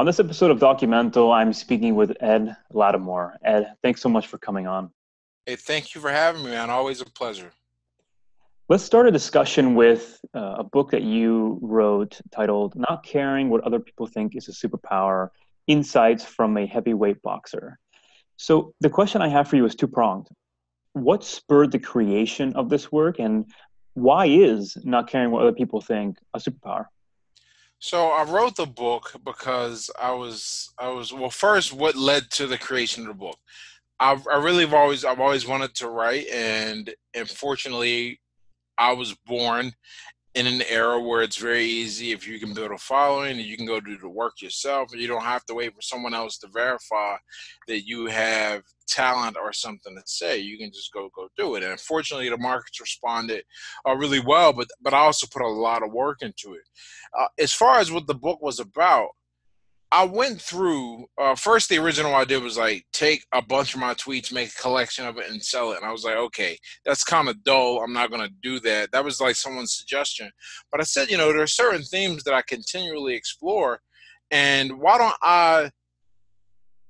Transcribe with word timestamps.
On 0.00 0.06
this 0.06 0.18
episode 0.18 0.50
of 0.50 0.58
Documental, 0.58 1.30
I'm 1.30 1.52
speaking 1.52 1.94
with 1.94 2.16
Ed 2.22 2.56
Latimore. 2.72 3.34
Ed, 3.44 3.74
thanks 3.82 4.00
so 4.00 4.08
much 4.08 4.28
for 4.28 4.38
coming 4.38 4.66
on. 4.66 4.90
Hey, 5.44 5.56
thank 5.56 5.94
you 5.94 6.00
for 6.00 6.10
having 6.10 6.42
me, 6.42 6.52
man. 6.52 6.70
Always 6.70 7.02
a 7.02 7.04
pleasure. 7.04 7.52
Let's 8.70 8.82
start 8.82 9.08
a 9.08 9.10
discussion 9.10 9.74
with 9.74 10.18
uh, 10.34 10.54
a 10.60 10.64
book 10.64 10.92
that 10.92 11.02
you 11.02 11.58
wrote 11.60 12.18
titled 12.30 12.76
Not 12.76 13.04
Caring 13.04 13.50
What 13.50 13.62
Other 13.62 13.78
People 13.78 14.06
Think 14.06 14.36
is 14.36 14.48
a 14.48 14.52
Superpower 14.52 15.28
Insights 15.66 16.24
from 16.24 16.56
a 16.56 16.64
Heavyweight 16.64 17.20
Boxer. 17.20 17.78
So, 18.38 18.72
the 18.80 18.88
question 18.88 19.20
I 19.20 19.28
have 19.28 19.48
for 19.48 19.56
you 19.56 19.66
is 19.66 19.74
two 19.74 19.86
pronged. 19.86 20.28
What 20.94 21.24
spurred 21.24 21.72
the 21.72 21.78
creation 21.78 22.54
of 22.54 22.70
this 22.70 22.90
work, 22.90 23.18
and 23.18 23.44
why 23.92 24.28
is 24.28 24.78
not 24.82 25.10
caring 25.10 25.30
what 25.30 25.42
other 25.42 25.52
people 25.52 25.82
think 25.82 26.16
a 26.32 26.38
superpower? 26.38 26.86
So 27.80 28.08
I 28.08 28.24
wrote 28.24 28.56
the 28.56 28.66
book 28.66 29.12
because 29.24 29.90
I 30.00 30.12
was 30.12 30.72
I 30.78 30.88
was 30.90 31.14
well 31.14 31.30
first 31.30 31.72
what 31.72 31.96
led 31.96 32.30
to 32.32 32.46
the 32.46 32.58
creation 32.58 33.02
of 33.04 33.08
the 33.08 33.14
book. 33.14 33.38
I 33.98 34.20
I 34.30 34.36
really 34.36 34.64
have 34.64 34.74
always 34.74 35.04
I've 35.04 35.20
always 35.20 35.46
wanted 35.46 35.74
to 35.76 35.88
write 35.88 36.26
and 36.28 36.94
unfortunately 37.14 38.20
I 38.76 38.92
was 38.92 39.14
born 39.26 39.72
in 40.34 40.46
an 40.46 40.62
era 40.68 41.00
where 41.00 41.22
it's 41.22 41.36
very 41.36 41.64
easy 41.64 42.12
if 42.12 42.26
you 42.26 42.38
can 42.38 42.54
build 42.54 42.70
a 42.70 42.78
following 42.78 43.32
and 43.32 43.40
you 43.40 43.56
can 43.56 43.66
go 43.66 43.80
do 43.80 43.98
the 43.98 44.08
work 44.08 44.40
yourself 44.40 44.92
and 44.92 45.00
you 45.00 45.08
don't 45.08 45.24
have 45.24 45.44
to 45.44 45.54
wait 45.54 45.74
for 45.74 45.82
someone 45.82 46.14
else 46.14 46.38
to 46.38 46.46
verify 46.48 47.16
that 47.66 47.86
you 47.86 48.06
have 48.06 48.62
talent 48.86 49.36
or 49.36 49.52
something 49.52 49.94
to 49.94 50.02
say 50.04 50.38
you 50.38 50.56
can 50.56 50.70
just 50.70 50.92
go 50.92 51.08
go 51.16 51.28
do 51.36 51.56
it. 51.56 51.62
And 51.62 51.72
unfortunately 51.72 52.28
the 52.28 52.38
markets 52.38 52.80
responded 52.80 53.44
uh, 53.86 53.96
really 53.96 54.20
well 54.20 54.52
but 54.52 54.68
but 54.80 54.94
i 54.94 54.98
also 54.98 55.26
put 55.26 55.42
a 55.42 55.48
lot 55.48 55.82
of 55.82 55.92
work 55.92 56.22
into 56.22 56.54
it. 56.54 56.64
Uh, 57.18 57.26
as 57.38 57.52
far 57.52 57.80
as 57.80 57.90
what 57.90 58.06
the 58.06 58.14
book 58.14 58.40
was 58.40 58.60
about 58.60 59.08
I 59.92 60.04
went 60.04 60.40
through 60.40 61.06
uh, 61.20 61.34
first. 61.34 61.68
The 61.68 61.78
original 61.78 62.14
I 62.14 62.24
did 62.24 62.42
was 62.42 62.56
like 62.56 62.84
take 62.92 63.24
a 63.32 63.42
bunch 63.42 63.74
of 63.74 63.80
my 63.80 63.94
tweets, 63.94 64.32
make 64.32 64.50
a 64.50 64.62
collection 64.62 65.04
of 65.04 65.18
it, 65.18 65.28
and 65.28 65.42
sell 65.42 65.72
it. 65.72 65.78
And 65.78 65.84
I 65.84 65.90
was 65.90 66.04
like, 66.04 66.16
okay, 66.16 66.56
that's 66.84 67.02
kind 67.02 67.28
of 67.28 67.42
dull. 67.42 67.80
I'm 67.80 67.92
not 67.92 68.10
gonna 68.10 68.28
do 68.42 68.60
that. 68.60 68.92
That 68.92 69.04
was 69.04 69.20
like 69.20 69.34
someone's 69.34 69.76
suggestion, 69.76 70.30
but 70.70 70.80
I 70.80 70.84
said, 70.84 71.10
you 71.10 71.16
know, 71.16 71.32
there 71.32 71.42
are 71.42 71.46
certain 71.46 71.82
themes 71.82 72.22
that 72.24 72.34
I 72.34 72.42
continually 72.42 73.14
explore, 73.14 73.80
and 74.30 74.78
why 74.78 74.98
don't 74.98 75.16
I 75.22 75.70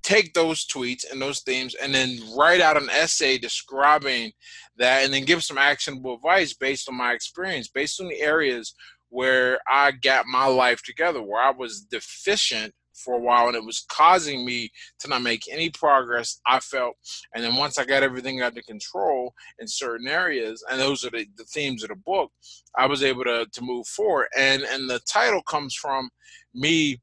take 0.02 0.34
those 0.34 0.66
tweets 0.66 1.10
and 1.10 1.20
those 1.20 1.40
themes 1.40 1.74
and 1.74 1.94
then 1.94 2.18
write 2.36 2.60
out 2.60 2.80
an 2.80 2.88
essay 2.90 3.38
describing 3.38 4.32
that, 4.76 5.04
and 5.04 5.14
then 5.14 5.24
give 5.24 5.42
some 5.42 5.58
actionable 5.58 6.16
advice 6.16 6.52
based 6.52 6.88
on 6.88 6.96
my 6.96 7.12
experience, 7.12 7.68
based 7.68 8.00
on 8.00 8.08
the 8.08 8.20
areas 8.20 8.74
where 9.08 9.58
I 9.68 9.92
got 9.92 10.26
my 10.26 10.46
life 10.46 10.82
together, 10.82 11.22
where 11.22 11.42
I 11.42 11.50
was 11.50 11.80
deficient 11.80 12.74
for 13.00 13.14
a 13.14 13.20
while 13.20 13.48
and 13.48 13.56
it 13.56 13.64
was 13.64 13.84
causing 13.90 14.44
me 14.44 14.70
to 14.98 15.08
not 15.08 15.22
make 15.22 15.44
any 15.50 15.70
progress 15.70 16.40
i 16.46 16.60
felt. 16.60 16.94
And 17.34 17.44
then 17.44 17.56
once 17.56 17.78
i 17.78 17.84
got 17.84 18.02
everything 18.02 18.42
under 18.42 18.62
control 18.62 19.34
in 19.58 19.66
certain 19.66 20.08
areas 20.08 20.64
and 20.70 20.80
those 20.80 21.04
are 21.04 21.10
the, 21.10 21.26
the 21.36 21.44
themes 21.44 21.82
of 21.82 21.88
the 21.88 21.96
book 21.96 22.30
i 22.76 22.86
was 22.86 23.02
able 23.02 23.24
to, 23.24 23.46
to 23.52 23.62
move 23.62 23.86
forward. 23.86 24.28
And 24.36 24.62
and 24.62 24.88
the 24.88 25.00
title 25.00 25.42
comes 25.42 25.74
from 25.74 26.10
me 26.54 27.00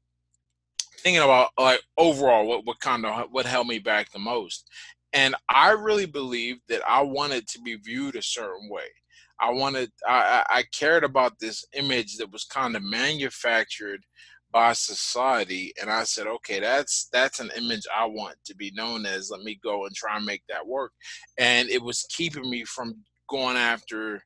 thinking 0.98 1.22
about 1.22 1.50
like 1.58 1.80
overall 1.96 2.46
what, 2.46 2.66
what 2.66 2.80
kind 2.80 3.06
of 3.06 3.28
what 3.30 3.46
held 3.46 3.66
me 3.66 3.78
back 3.78 4.10
the 4.10 4.18
most. 4.18 4.68
And 5.12 5.34
i 5.48 5.70
really 5.70 6.06
believed 6.06 6.60
that 6.68 6.82
i 6.88 7.02
wanted 7.02 7.46
to 7.48 7.60
be 7.60 7.76
viewed 7.76 8.16
a 8.16 8.22
certain 8.22 8.68
way. 8.70 8.88
I 9.40 9.50
wanted 9.52 9.90
i 10.06 10.44
i 10.48 10.64
cared 10.78 11.04
about 11.04 11.38
this 11.38 11.64
image 11.72 12.16
that 12.16 12.32
was 12.32 12.44
kind 12.44 12.76
of 12.76 12.82
manufactured 12.82 14.04
by 14.50 14.72
society 14.72 15.72
and 15.80 15.90
i 15.90 16.02
said 16.04 16.26
okay 16.26 16.58
that's 16.58 17.08
that's 17.12 17.38
an 17.38 17.50
image 17.56 17.86
i 17.94 18.04
want 18.04 18.34
to 18.44 18.56
be 18.56 18.72
known 18.74 19.06
as. 19.06 19.30
Let 19.30 19.42
me 19.42 19.58
go 19.62 19.86
and 19.86 19.94
try 19.94 20.16
and 20.16 20.26
make 20.26 20.42
that 20.48 20.66
work. 20.66 20.92
And 21.38 21.68
it 21.68 21.82
was 21.82 22.06
keeping 22.10 22.48
me 22.48 22.64
from 22.64 22.96
going 23.28 23.56
after 23.56 24.22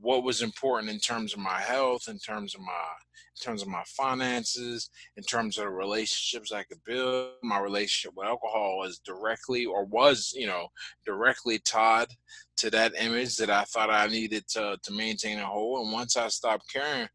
what 0.00 0.24
was 0.24 0.42
important 0.42 0.90
in 0.90 0.98
terms 0.98 1.32
of 1.32 1.38
my 1.38 1.60
health 1.60 2.08
in 2.08 2.18
terms 2.18 2.54
of 2.54 2.60
my 2.60 2.72
in 2.72 3.44
terms 3.44 3.62
of 3.62 3.68
my 3.68 3.82
finances 3.86 4.90
in 5.16 5.22
terms 5.22 5.58
of 5.58 5.64
the 5.64 5.70
relationships 5.70 6.50
i 6.50 6.62
could 6.64 6.82
build 6.84 7.30
my 7.44 7.60
relationship 7.60 8.12
with 8.16 8.26
alcohol 8.26 8.78
was 8.78 8.98
directly 9.04 9.64
or 9.64 9.84
was 9.84 10.32
you 10.34 10.46
know 10.46 10.66
directly 11.06 11.60
tied 11.60 12.08
to 12.56 12.68
that 12.68 12.94
image 12.98 13.36
that 13.36 13.50
i 13.50 13.62
thought 13.64 13.90
i 13.90 14.06
needed 14.08 14.44
to 14.48 14.76
to 14.82 14.92
maintain 14.92 15.38
a 15.38 15.46
hold. 15.46 15.84
And 15.84 15.92
once 15.92 16.16
i 16.16 16.26
stopped 16.26 16.64
caring 16.72 17.06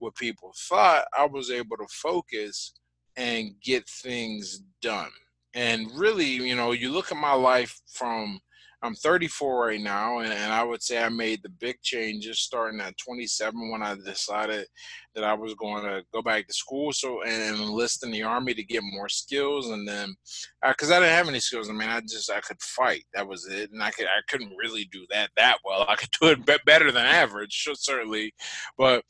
what 0.00 0.16
people 0.16 0.52
thought, 0.68 1.04
I 1.16 1.26
was 1.26 1.50
able 1.50 1.76
to 1.76 1.86
focus 1.88 2.72
and 3.16 3.54
get 3.62 3.88
things 3.88 4.62
done. 4.82 5.10
And 5.54 5.88
really, 5.94 6.26
you 6.26 6.56
know, 6.56 6.72
you 6.72 6.90
look 6.90 7.12
at 7.12 7.18
my 7.18 7.32
life 7.32 7.80
from 7.92 8.40
I'm 8.82 8.94
34 8.94 9.66
right 9.66 9.80
now, 9.80 10.20
and, 10.20 10.32
and 10.32 10.52
I 10.52 10.64
would 10.64 10.82
say 10.82 11.02
I 11.02 11.10
made 11.10 11.42
the 11.42 11.50
big 11.50 11.76
changes 11.82 12.40
starting 12.40 12.80
at 12.80 12.96
27 12.96 13.70
when 13.70 13.82
I 13.82 13.94
decided 13.94 14.66
that 15.14 15.22
I 15.22 15.34
was 15.34 15.54
going 15.54 15.84
to 15.84 16.02
go 16.14 16.22
back 16.22 16.46
to 16.46 16.54
school, 16.54 16.90
so 16.92 17.22
and 17.22 17.60
enlist 17.60 18.04
in 18.04 18.10
the 18.10 18.22
army 18.22 18.54
to 18.54 18.62
get 18.62 18.82
more 18.82 19.08
skills, 19.10 19.68
and 19.68 19.86
then 19.86 20.14
because 20.66 20.90
uh, 20.90 20.94
I 20.94 21.00
didn't 21.00 21.14
have 21.14 21.28
any 21.28 21.40
skills, 21.40 21.68
I 21.68 21.72
mean, 21.72 21.90
I 21.90 22.00
just 22.00 22.30
I 22.30 22.40
could 22.40 22.60
fight, 22.62 23.04
that 23.12 23.28
was 23.28 23.46
it, 23.46 23.70
and 23.70 23.82
I 23.82 23.90
could 23.90 24.06
I 24.06 24.22
couldn't 24.28 24.56
really 24.56 24.88
do 24.90 25.06
that 25.10 25.30
that 25.36 25.58
well. 25.62 25.84
I 25.86 25.96
could 25.96 26.10
do 26.20 26.28
it 26.28 26.64
better 26.64 26.90
than 26.90 27.04
average, 27.04 27.68
certainly, 27.74 28.32
but 28.78 29.04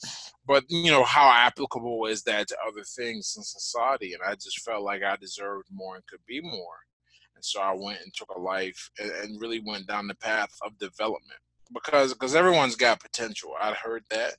but 0.49 0.65
you 0.69 0.91
know 0.91 1.05
how 1.05 1.31
applicable 1.31 2.07
is 2.07 2.25
that 2.25 2.49
to 2.49 2.57
other 2.67 2.83
things 2.97 3.35
in 3.37 3.45
society, 3.45 4.15
and 4.15 4.23
I 4.27 4.35
just 4.35 4.63
felt 4.63 4.83
like 4.83 5.05
I 5.05 5.15
deserved 5.15 5.69
more 5.73 5.95
and 5.95 6.07
could 6.09 6.25
be 6.27 6.41
more 6.41 6.79
and 7.41 7.45
so 7.47 7.63
I 7.63 7.73
went 7.75 8.03
and 8.03 8.13
took 8.13 8.29
a 8.37 8.39
life 8.39 8.91
and, 8.99 9.11
and 9.11 9.41
really 9.41 9.61
went 9.65 9.87
down 9.87 10.07
the 10.07 10.15
path 10.15 10.51
of 10.63 10.79
development 10.79 11.41
because 11.73 12.13
because 12.13 12.35
everyone's 12.35 12.77
got 12.77 13.01
potential. 13.01 13.55
I 13.59 13.73
heard 13.73 14.05
that 14.11 14.35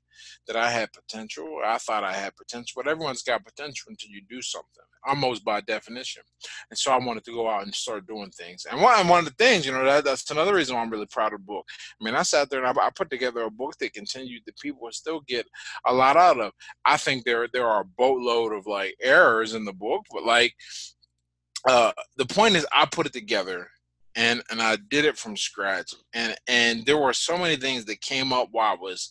that 0.48 0.56
I 0.56 0.70
had 0.70 0.94
potential. 0.94 1.48
I 1.66 1.80
thought 1.80 2.04
I 2.04 2.14
had 2.14 2.36
potential, 2.36 2.82
but 2.84 2.90
everyone's 2.90 3.24
got 3.24 3.44
potential 3.44 3.88
until 3.90 4.12
you 4.12 4.22
do 4.30 4.40
something, 4.40 4.84
almost 5.08 5.44
by 5.44 5.62
definition. 5.62 6.22
And 6.70 6.78
so 6.78 6.92
I 6.92 7.04
wanted 7.04 7.24
to 7.26 7.32
go 7.32 7.50
out 7.50 7.64
and 7.64 7.74
start 7.74 8.06
doing 8.06 8.30
things. 8.30 8.68
And 8.70 8.80
one, 8.82 9.08
one 9.08 9.20
of 9.20 9.26
the 9.26 9.44
things, 9.44 9.66
you 9.66 9.72
know, 9.72 9.84
that, 9.84 10.04
that's 10.04 10.30
another 10.30 10.54
reason 10.54 10.76
why 10.76 10.82
I'm 10.84 10.92
really 10.92 11.08
proud 11.08 11.34
of 11.34 11.40
the 11.40 11.46
book. 11.46 11.66
I 12.00 12.04
mean, 12.04 12.14
I 12.16 12.22
sat 12.22 12.52
there 12.52 12.64
and 12.64 12.80
I, 12.80 12.86
I 12.86 12.90
put 12.92 13.10
together 13.10 13.42
a 13.42 13.52
book 13.52 13.78
that 13.80 13.94
continued 13.94 14.44
that 14.46 14.60
people 14.60 14.82
will 14.84 14.92
still 14.92 15.22
get 15.22 15.48
a 15.88 15.94
lot 15.94 16.18
out 16.18 16.40
of. 16.40 16.52
I 16.86 16.98
think 16.98 17.24
there 17.24 17.48
there 17.52 17.68
are 17.68 17.82
a 17.82 17.86
boatload 17.98 18.54
of 18.54 18.68
like 18.68 18.96
errors 19.02 19.54
in 19.56 19.66
the 19.66 19.74
book, 19.74 20.06
but 20.12 20.24
like 20.24 20.54
uh, 21.68 21.92
the 22.18 22.26
point 22.26 22.56
is 22.56 22.66
I 22.74 22.86
put 22.86 23.06
it 23.06 23.14
together 23.14 23.68
and 24.16 24.42
and 24.50 24.62
I 24.62 24.78
did 24.90 25.06
it 25.06 25.18
from 25.18 25.38
scratch 25.38 25.94
and 26.14 26.36
and 26.48 26.86
there 26.86 26.98
were 26.98 27.14
so 27.14 27.38
many 27.38 27.56
things 27.56 27.86
that 27.86 28.02
came 28.02 28.34
up 28.34 28.50
while 28.52 28.74
I 28.74 28.82
was 28.82 29.10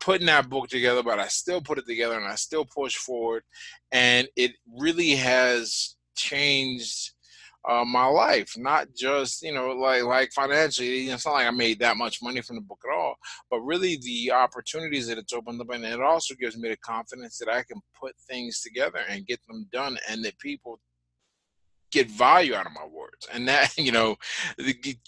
putting 0.00 0.26
that 0.26 0.48
book 0.48 0.68
together 0.68 1.02
but 1.02 1.18
I 1.18 1.28
still 1.28 1.60
put 1.60 1.78
it 1.78 1.86
together 1.86 2.16
and 2.16 2.26
I 2.26 2.34
still 2.36 2.64
push 2.64 2.96
forward 2.96 3.42
and 3.92 4.28
it 4.36 4.52
really 4.78 5.10
has 5.16 5.96
changed 6.16 7.12
uh, 7.68 7.84
my 7.84 8.06
life 8.06 8.54
not 8.56 8.88
just 8.96 9.42
you 9.42 9.52
know 9.52 9.68
like 9.72 10.04
like 10.04 10.30
financially 10.32 11.08
it's 11.08 11.26
not 11.26 11.34
like 11.34 11.46
I 11.46 11.50
made 11.50 11.80
that 11.80 11.96
much 11.96 12.22
money 12.22 12.40
from 12.40 12.56
the 12.56 12.62
book 12.62 12.80
at 12.88 12.96
all 12.96 13.16
but 13.50 13.60
really 13.60 13.98
the 14.00 14.32
opportunities 14.32 15.08
that 15.08 15.18
it's 15.18 15.32
opened 15.32 15.60
up 15.60 15.70
and 15.70 15.84
it 15.84 16.00
also 16.00 16.34
gives 16.36 16.56
me 16.56 16.70
the 16.70 16.76
confidence 16.78 17.36
that 17.38 17.50
I 17.50 17.64
can 17.64 17.80
put 18.00 18.14
things 18.30 18.62
together 18.62 19.00
and 19.10 19.26
get 19.26 19.40
them 19.46 19.66
done 19.72 19.98
and 20.08 20.24
that 20.24 20.38
people 20.38 20.80
get 21.90 22.10
value 22.10 22.54
out 22.54 22.66
of 22.66 22.72
my 22.72 22.86
words. 22.86 23.26
And 23.32 23.48
that 23.48 23.72
you 23.78 23.92
know 23.92 24.16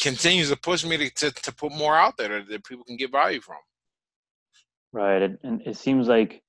continues 0.01 0.51
to 0.51 0.57
push 0.57 0.85
me 0.85 0.97
to, 0.97 1.11
to, 1.11 1.31
to 1.31 1.55
put 1.55 1.73
more 1.73 1.97
out 1.97 2.17
there 2.17 2.43
that 2.43 2.65
people 2.65 2.85
can 2.85 2.97
get 2.97 3.13
value 3.13 3.41
from. 3.41 3.57
Right 4.93 5.23
and 5.23 5.63
it 5.65 5.77
seems 5.77 6.09
like 6.09 6.43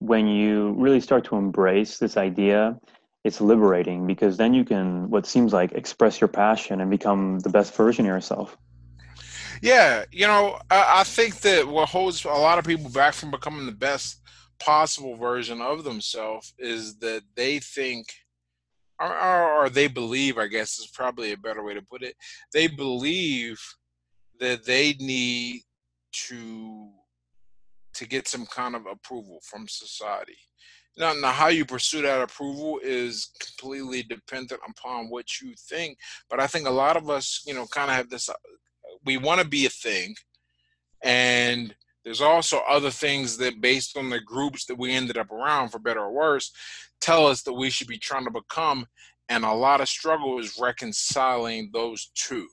when 0.00 0.28
you 0.28 0.74
really 0.78 1.00
start 1.00 1.24
to 1.24 1.36
embrace 1.36 1.98
this 1.98 2.16
idea 2.16 2.78
it's 3.24 3.40
liberating 3.40 4.06
because 4.06 4.36
then 4.36 4.54
you 4.54 4.64
can 4.64 5.10
what 5.10 5.26
seems 5.26 5.52
like 5.52 5.72
express 5.72 6.20
your 6.20 6.28
passion 6.28 6.80
and 6.80 6.88
become 6.88 7.40
the 7.40 7.48
best 7.48 7.74
version 7.74 8.04
of 8.04 8.08
yourself. 8.08 8.56
Yeah 9.60 10.04
you 10.12 10.26
know 10.26 10.60
I, 10.70 11.00
I 11.00 11.04
think 11.04 11.40
that 11.40 11.66
what 11.66 11.88
holds 11.88 12.24
a 12.24 12.28
lot 12.28 12.58
of 12.58 12.64
people 12.64 12.90
back 12.90 13.14
from 13.14 13.32
becoming 13.32 13.66
the 13.66 13.72
best 13.72 14.20
possible 14.60 15.16
version 15.16 15.60
of 15.60 15.84
themselves 15.84 16.54
is 16.58 16.98
that 16.98 17.22
they 17.34 17.58
think 17.58 18.06
or, 19.00 19.64
or, 19.64 19.70
they 19.70 19.86
believe, 19.86 20.38
I 20.38 20.46
guess 20.48 20.78
is 20.78 20.88
probably 20.88 21.32
a 21.32 21.36
better 21.36 21.62
way 21.62 21.74
to 21.74 21.82
put 21.82 22.02
it. 22.02 22.16
They 22.52 22.66
believe 22.66 23.60
that 24.40 24.64
they 24.64 24.94
need 24.98 25.62
to 26.28 26.90
to 27.94 28.06
get 28.06 28.28
some 28.28 28.46
kind 28.46 28.76
of 28.76 28.86
approval 28.86 29.40
from 29.42 29.66
society. 29.66 30.36
Now, 30.96 31.12
now, 31.12 31.32
how 31.32 31.48
you 31.48 31.64
pursue 31.64 32.02
that 32.02 32.22
approval 32.22 32.80
is 32.82 33.30
completely 33.40 34.02
dependent 34.02 34.60
upon 34.68 35.08
what 35.08 35.40
you 35.40 35.54
think. 35.68 35.96
But 36.28 36.40
I 36.40 36.46
think 36.46 36.66
a 36.66 36.70
lot 36.70 36.96
of 36.96 37.08
us, 37.08 37.42
you 37.46 37.54
know, 37.54 37.66
kind 37.66 37.90
of 37.90 37.96
have 37.96 38.10
this. 38.10 38.28
We 39.04 39.16
want 39.16 39.40
to 39.40 39.46
be 39.46 39.66
a 39.66 39.70
thing, 39.70 40.14
and 41.02 41.74
there's 42.04 42.20
also 42.20 42.62
other 42.68 42.90
things 42.90 43.36
that, 43.36 43.60
based 43.60 43.96
on 43.96 44.10
the 44.10 44.20
groups 44.20 44.64
that 44.66 44.78
we 44.78 44.92
ended 44.92 45.18
up 45.18 45.30
around, 45.30 45.68
for 45.68 45.78
better 45.78 46.00
or 46.00 46.12
worse, 46.12 46.50
tell 47.00 47.26
us 47.26 47.42
that 47.42 47.52
we 47.52 47.70
should 47.70 47.88
be 47.88 47.98
trying 47.98 48.24
to 48.24 48.30
become. 48.30 48.86
And 49.28 49.44
a 49.44 49.52
lot 49.52 49.80
of 49.80 49.88
struggle 49.88 50.38
is 50.38 50.58
reconciling 50.58 51.70
those 51.72 52.10
two. 52.14 52.48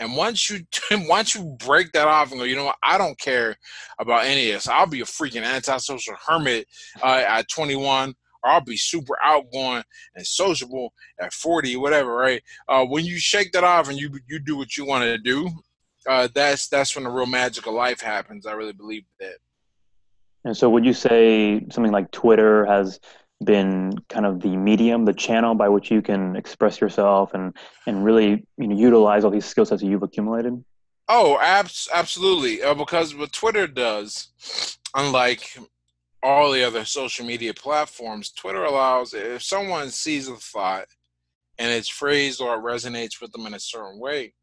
And 0.00 0.16
once 0.16 0.48
you 0.48 0.60
once 1.08 1.34
you 1.34 1.56
break 1.58 1.92
that 1.92 2.08
off 2.08 2.30
and 2.30 2.40
go, 2.40 2.44
you 2.44 2.56
know 2.56 2.64
what, 2.64 2.78
I 2.82 2.98
don't 2.98 3.18
care 3.18 3.56
about 3.98 4.24
any 4.24 4.50
of 4.50 4.56
this. 4.56 4.68
I'll 4.68 4.86
be 4.86 5.02
a 5.02 5.04
freaking 5.04 5.44
antisocial 5.44 6.14
hermit 6.26 6.66
uh, 7.02 7.22
at 7.26 7.48
21, 7.50 8.14
or 8.42 8.50
I'll 8.50 8.62
be 8.62 8.78
super 8.78 9.14
outgoing 9.22 9.84
and 10.14 10.26
sociable 10.26 10.92
at 11.20 11.32
40, 11.34 11.76
whatever. 11.76 12.14
Right? 12.16 12.42
Uh, 12.68 12.86
when 12.86 13.04
you 13.04 13.18
shake 13.18 13.52
that 13.52 13.64
off 13.64 13.88
and 13.88 14.00
you 14.00 14.10
you 14.26 14.40
do 14.40 14.56
what 14.56 14.76
you 14.76 14.86
want 14.86 15.04
to 15.04 15.18
do, 15.18 15.50
uh, 16.06 16.28
that's 16.34 16.68
that's 16.68 16.94
when 16.94 17.04
the 17.04 17.10
real 17.10 17.26
magic 17.26 17.66
of 17.66 17.74
life 17.74 18.00
happens. 18.00 18.46
I 18.46 18.52
really 18.52 18.72
believe 18.72 19.04
that. 19.20 19.36
And 20.44 20.56
so, 20.56 20.70
would 20.70 20.86
you 20.86 20.94
say 20.94 21.66
something 21.70 21.92
like 21.92 22.10
Twitter 22.10 22.64
has 22.64 22.98
been 23.42 23.92
kind 24.08 24.26
of 24.26 24.40
the 24.40 24.56
medium, 24.56 25.04
the 25.04 25.12
channel 25.12 25.54
by 25.54 25.68
which 25.68 25.90
you 25.90 26.02
can 26.02 26.36
express 26.36 26.80
yourself 26.80 27.32
and 27.34 27.54
and 27.86 28.04
really 28.04 28.46
you 28.58 28.68
know 28.68 28.76
utilize 28.76 29.24
all 29.24 29.30
these 29.30 29.46
skill 29.46 29.64
sets 29.64 29.82
that 29.82 29.88
you've 29.88 30.02
accumulated? 30.02 30.62
Oh, 31.08 31.38
abs- 31.40 31.88
absolutely. 31.92 32.62
Uh, 32.62 32.74
because 32.74 33.14
what 33.14 33.32
Twitter 33.32 33.66
does, 33.66 34.78
unlike 34.94 35.58
all 36.22 36.52
the 36.52 36.62
other 36.62 36.84
social 36.84 37.26
media 37.26 37.52
platforms, 37.52 38.30
Twitter 38.30 38.64
allows 38.64 39.14
if 39.14 39.42
someone 39.42 39.90
sees 39.90 40.28
a 40.28 40.36
thought 40.36 40.86
and 41.58 41.70
it's 41.70 41.88
phrased 41.88 42.40
or 42.40 42.54
it 42.54 42.62
resonates 42.62 43.20
with 43.20 43.32
them 43.32 43.46
in 43.46 43.54
a 43.54 43.60
certain 43.60 43.98
way, 43.98 44.34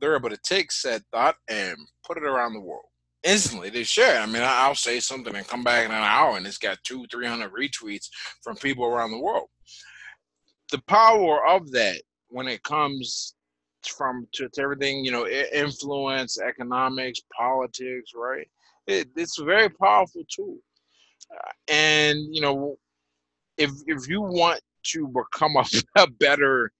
they're 0.00 0.16
able 0.16 0.30
to 0.30 0.38
take 0.38 0.72
said 0.72 1.02
thought 1.12 1.36
and 1.48 1.76
put 2.06 2.16
it 2.16 2.24
around 2.24 2.54
the 2.54 2.60
world 2.60 2.86
instantly. 3.26 3.70
They 3.70 3.82
share. 3.82 4.20
I 4.20 4.26
mean, 4.26 4.42
I'll 4.44 4.74
say 4.74 5.00
something 5.00 5.34
and 5.34 5.46
come 5.46 5.64
back 5.64 5.84
in 5.84 5.90
an 5.90 5.96
hour, 6.02 6.36
and 6.36 6.46
it's 6.46 6.58
got 6.58 6.78
two, 6.84 7.04
three 7.10 7.26
hundred 7.26 7.52
retweets 7.52 8.08
from 8.42 8.56
people 8.56 8.86
around 8.86 9.10
the 9.10 9.20
world. 9.20 9.48
The 10.70 10.80
power 10.86 11.46
of 11.46 11.70
that 11.72 12.00
when 12.28 12.48
it 12.48 12.62
comes 12.62 13.34
from 13.86 14.26
to, 14.32 14.48
to 14.48 14.62
everything, 14.62 15.04
you 15.04 15.12
know, 15.12 15.26
influence, 15.26 16.40
economics, 16.40 17.20
politics, 17.36 18.12
right? 18.14 18.48
It, 18.86 19.08
it's 19.16 19.38
a 19.38 19.44
very 19.44 19.68
powerful 19.68 20.22
tool, 20.28 20.58
uh, 21.32 21.50
and 21.68 22.18
you 22.34 22.40
know, 22.40 22.76
if 23.58 23.70
if 23.86 24.08
you 24.08 24.22
want 24.22 24.60
to 24.92 25.08
become 25.08 25.56
a, 25.56 25.64
a 26.02 26.06
better, 26.08 26.70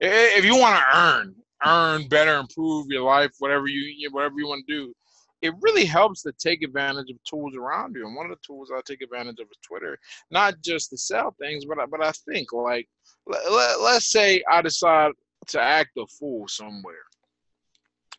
if 0.00 0.44
you 0.44 0.56
want 0.56 0.76
to 0.76 0.98
earn 0.98 1.34
earn 1.64 2.06
better, 2.08 2.36
improve 2.36 2.86
your 2.88 3.02
life, 3.02 3.30
whatever 3.38 3.66
you 3.66 4.10
whatever 4.10 4.34
you 4.36 4.46
want 4.46 4.66
to 4.66 4.72
do, 4.72 4.94
it 5.44 5.52
really 5.60 5.84
helps 5.84 6.22
to 6.22 6.32
take 6.32 6.62
advantage 6.62 7.10
of 7.10 7.22
tools 7.24 7.54
around 7.54 7.94
you. 7.94 8.06
And 8.06 8.16
one 8.16 8.24
of 8.24 8.30
the 8.30 8.46
tools 8.46 8.70
I 8.74 8.80
take 8.86 9.02
advantage 9.02 9.40
of 9.40 9.46
is 9.50 9.58
Twitter, 9.62 9.98
not 10.30 10.54
just 10.62 10.88
to 10.90 10.96
sell 10.96 11.36
things, 11.38 11.66
but 11.66 11.78
I, 11.78 11.84
but 11.84 12.02
I 12.02 12.12
think 12.12 12.54
like 12.54 12.88
let, 13.26 13.52
let, 13.52 13.80
let's 13.82 14.10
say 14.10 14.42
I 14.50 14.62
decide 14.62 15.12
to 15.48 15.60
act 15.60 15.90
a 15.98 16.06
fool 16.06 16.48
somewhere, 16.48 17.04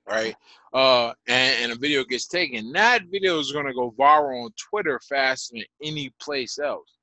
right? 0.08 0.36
Uh, 0.72 1.14
and, 1.28 1.64
and 1.64 1.72
a 1.72 1.76
video 1.76 2.04
gets 2.04 2.28
taken. 2.28 2.72
That 2.74 3.06
video 3.12 3.40
is 3.40 3.52
going 3.52 3.66
to 3.66 3.74
go 3.74 3.96
viral 3.98 4.46
on 4.46 4.52
Twitter 4.70 5.00
faster 5.10 5.56
than 5.56 5.64
any 5.82 6.14
place 6.22 6.60
else. 6.60 6.94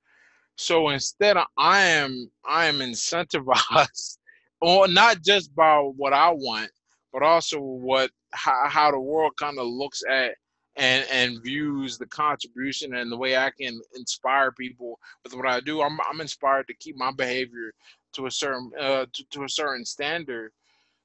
So 0.56 0.90
instead, 0.90 1.36
of, 1.36 1.46
I 1.58 1.80
am 1.80 2.30
I 2.46 2.66
am 2.66 2.78
incentivized 2.78 4.18
or 4.60 4.86
not 4.86 5.20
just 5.20 5.52
by 5.56 5.78
what 5.78 6.12
I 6.12 6.30
want, 6.30 6.70
but 7.12 7.22
also 7.22 7.58
what 7.60 8.10
how, 8.32 8.68
how 8.68 8.90
the 8.90 9.00
world 9.00 9.32
kind 9.38 9.58
of 9.58 9.66
looks 9.66 10.02
at 10.08 10.34
and 10.76 11.06
and 11.10 11.42
views 11.42 11.98
the 11.98 12.06
contribution 12.06 12.94
and 12.94 13.12
the 13.12 13.16
way 13.16 13.36
I 13.36 13.50
can 13.50 13.80
inspire 13.94 14.52
people 14.52 14.98
with 15.24 15.34
what 15.34 15.46
I 15.46 15.60
do. 15.60 15.82
I'm 15.82 15.98
I'm 16.10 16.20
inspired 16.20 16.66
to 16.68 16.74
keep 16.74 16.96
my 16.96 17.12
behavior 17.12 17.72
to 18.14 18.26
a 18.26 18.30
certain 18.30 18.70
uh, 18.78 19.06
to, 19.12 19.24
to 19.30 19.44
a 19.44 19.48
certain 19.48 19.84
standard 19.84 20.52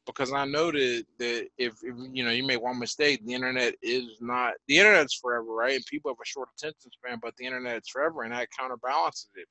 because 0.07 0.31
I 0.31 0.45
know 0.45 0.71
that, 0.71 1.03
that 1.19 1.47
if, 1.57 1.73
if, 1.83 1.95
you 2.13 2.23
know 2.23 2.31
you 2.31 2.43
make 2.43 2.61
one 2.61 2.79
mistake, 2.79 3.23
the 3.25 3.33
internet 3.33 3.75
is 3.83 4.05
not 4.21 4.53
the 4.67 4.79
internet's 4.79 5.15
forever, 5.15 5.53
right? 5.53 5.75
And 5.75 5.85
people 5.85 6.09
have 6.09 6.17
a 6.19 6.25
short 6.25 6.47
attention 6.57 6.89
span, 6.91 7.19
but 7.21 7.35
the 7.37 7.45
internet 7.45 7.81
is 7.81 7.89
forever, 7.89 8.23
and 8.23 8.33
that 8.33 8.47
counterbalances 8.57 9.29
it. 9.35 9.47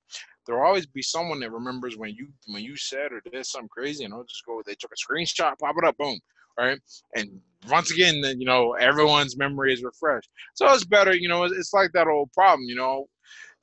There'll 0.47 0.67
always 0.67 0.87
be 0.87 1.03
someone 1.03 1.41
that 1.41 1.53
remembers 1.53 1.97
when 1.97 2.15
you 2.15 2.29
when 2.47 2.65
you 2.65 2.77
said 2.77 3.13
or 3.13 3.21
did 3.21 3.47
something 3.47 3.69
crazy, 3.69 4.05
and 4.05 4.15
they'll 4.15 4.25
just 4.25 4.47
go. 4.47 4.63
They 4.65 4.75
took 4.75 4.93
a 4.93 5.13
screenshot, 5.13 5.59
pop 5.59 5.77
it 5.77 5.87
up, 5.87 5.99
boom, 5.99 6.19
right? 6.59 6.79
And 7.15 7.41
once 7.69 7.91
again, 7.91 8.21
then 8.21 8.41
you 8.41 8.47
know 8.47 8.73
everyone's 8.75 9.37
memory 9.37 9.73
is 9.73 9.83
refreshed. 9.83 10.31
So 10.55 10.73
it's 10.73 10.85
better, 10.85 11.15
you 11.15 11.29
know. 11.29 11.45
It's 11.45 11.73
like 11.73 11.93
that 11.93 12.09
old 12.09 12.33
problem, 12.33 12.69
you 12.69 12.77
know. 12.77 13.07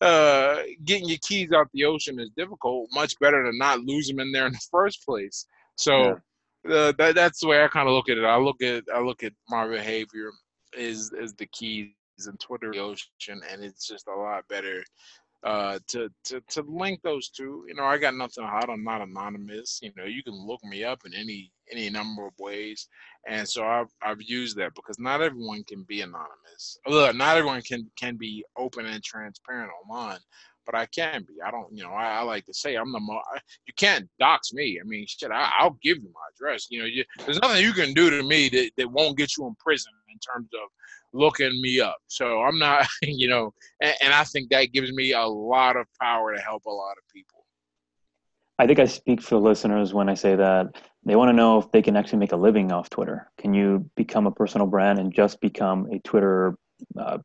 Uh, 0.01 0.63
getting 0.84 1.07
your 1.07 1.19
keys 1.22 1.51
out 1.54 1.69
the 1.74 1.86
ocean 1.86 2.19
is 2.19 2.30
difficult. 2.36 2.90
Much 2.94 3.18
better 3.19 3.44
to 3.44 3.57
not 3.57 3.80
lose 3.80 4.07
them 4.07 4.19
in 4.19 4.31
there 4.31 4.48
in 4.48 4.54
the 4.54 4.68
first 4.72 5.06
place. 5.06 5.45
So. 5.75 5.98
Yeah 5.98 6.13
uh, 6.69 6.94
that, 6.98 7.16
that's 7.16 7.40
the 7.40 7.48
way 7.48 7.63
I 7.63 7.68
kind 7.68 7.88
of 7.88 7.94
look 7.94 8.10
at 8.10 8.18
it. 8.18 8.24
I 8.24 8.38
look 8.38 8.62
at 8.62 8.84
I 8.94 9.00
look 9.00 9.24
at 9.24 9.34
my 9.50 9.68
behavior 9.68 10.31
is 10.78 11.12
is 11.13 11.34
the 11.34 11.46
keys 11.48 11.89
in 12.28 12.38
Twitter 12.38 12.72
the 12.72 12.80
ocean, 12.80 13.42
and 13.51 13.63
it's 13.63 13.88
just 13.88 14.07
a 14.07 14.16
lot 14.16 14.48
better 14.48 14.84
uh, 15.44 15.80
to 15.88 16.10
to 16.25 16.42
to 16.50 16.62
link 16.63 17.01
those 17.04 17.30
two. 17.30 17.66
You 17.68 17.75
know, 17.75 17.84
I 17.84 17.98
got 17.98 18.16
nothing 18.16 18.44
to 18.44 18.50
hide. 18.50 18.69
I'm 18.69 18.84
not 18.84 19.01
anonymous. 19.01 19.80
You 19.81 19.92
know, 19.98 20.06
you 20.06 20.24
can 20.24 20.34
look 20.34 20.63
me 20.63 20.84
up 20.84 21.01
in 21.06 21.13
any 21.13 21.51
any 21.72 21.90
number 21.90 22.25
of 22.25 22.34
ways, 22.40 22.88
and 23.28 23.48
so 23.48 23.66
I've 23.66 23.92
I've 24.01 24.22
used 24.22 24.57
that 24.57 24.75
because 24.75 25.00
not 25.00 25.22
everyone 25.22 25.63
can 25.66 25.84
be 25.84 26.01
anonymous. 26.01 26.78
Look, 26.88 27.16
not 27.16 27.38
everyone 27.38 27.62
can 27.62 27.90
can 27.98 28.16
be 28.16 28.44
open 28.57 28.86
and 28.86 29.04
transparent 29.04 29.72
online 29.84 30.19
but 30.66 30.75
I 30.75 30.86
can 30.86 31.24
be. 31.24 31.34
I 31.46 31.51
don't, 31.51 31.68
you 31.72 31.84
know, 31.84 31.92
I, 31.92 32.19
I 32.19 32.22
like 32.22 32.46
to 32.46 32.54
say 32.54 32.75
I'm 32.75 32.92
the. 32.92 33.00
You 33.66 33.74
can't 33.75 34.07
dox 34.19 34.54
me. 34.54 34.80
I 34.80 34.88
mean, 34.88 35.06
shit, 35.07 35.31
I, 35.31 35.50
will 35.63 35.78
give 35.81 35.98
you 35.98 36.10
my 36.13 36.22
address. 36.34 36.68
You 36.69 36.80
know, 36.80 36.86
you, 36.86 37.04
there's 37.25 37.39
nothing 37.39 37.63
you 37.63 37.74
can 37.74 37.94
do 37.94 38.10
to 38.10 38.24
me 38.24 38.50
that, 38.50 38.72
that 38.78 38.92
won't 38.92 39.18
get 39.18 39.36
you 39.38 39.46
in 39.48 39.56
prison 39.56 39.92
in 40.13 40.19
terms 40.19 40.50
of 40.54 40.69
looking 41.13 41.62
me 41.62 41.80
up. 41.80 41.98
So 42.07 42.42
I'm 42.42 42.57
not, 42.57 42.88
you 43.01 43.27
know, 43.27 43.54
and, 43.81 43.94
and 44.01 44.13
I 44.13 44.24
think 44.24 44.50
that 44.50 44.71
gives 44.71 44.92
me 44.94 45.13
a 45.13 45.25
lot 45.25 45.75
of 45.75 45.88
power 46.01 46.36
to 46.36 46.42
help 46.42 46.65
a 46.65 46.71
lot 46.71 46.94
of 46.98 47.04
people. 47.13 47.45
I 48.60 48.68
think 48.68 48.80
I 48.80 48.86
speak 48.86 49.21
for 49.21 49.36
the 49.36 49.42
listeners 49.42 49.94
when 49.94 50.10
I 50.10 50.13
say 50.13 50.36
that 50.36 50.75
they 51.04 51.15
want 51.15 51.30
to 51.30 51.33
know 51.33 51.57
if 51.57 51.71
they 51.71 51.81
can 51.81 51.98
actually 51.98 52.19
make 52.19 52.31
a 52.31 52.38
living 52.38 52.71
off 52.71 52.89
Twitter. 52.89 53.30
Can 53.39 53.54
you 53.54 53.89
become 53.95 54.27
a 54.27 54.31
personal 54.31 54.68
brand 54.68 55.00
and 55.00 55.13
just 55.13 55.42
become 55.42 55.88
a 55.92 56.00
Twitter, 56.00 56.56
uh, 56.98 57.18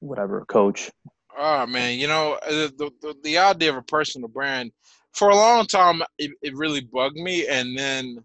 whatever, 0.00 0.44
coach, 0.46 0.90
Oh 1.36 1.66
man, 1.66 1.98
you 1.98 2.06
know 2.06 2.38
uh, 2.46 2.68
the, 2.76 2.90
the 3.02 3.14
the 3.24 3.38
idea 3.38 3.70
of 3.70 3.76
a 3.76 3.82
personal 3.82 4.28
brand 4.28 4.70
for 5.12 5.30
a 5.30 5.36
long 5.36 5.66
time 5.66 6.02
it, 6.18 6.30
it 6.42 6.56
really 6.56 6.82
bugged 6.82 7.16
me, 7.16 7.46
and 7.48 7.76
then 7.76 8.24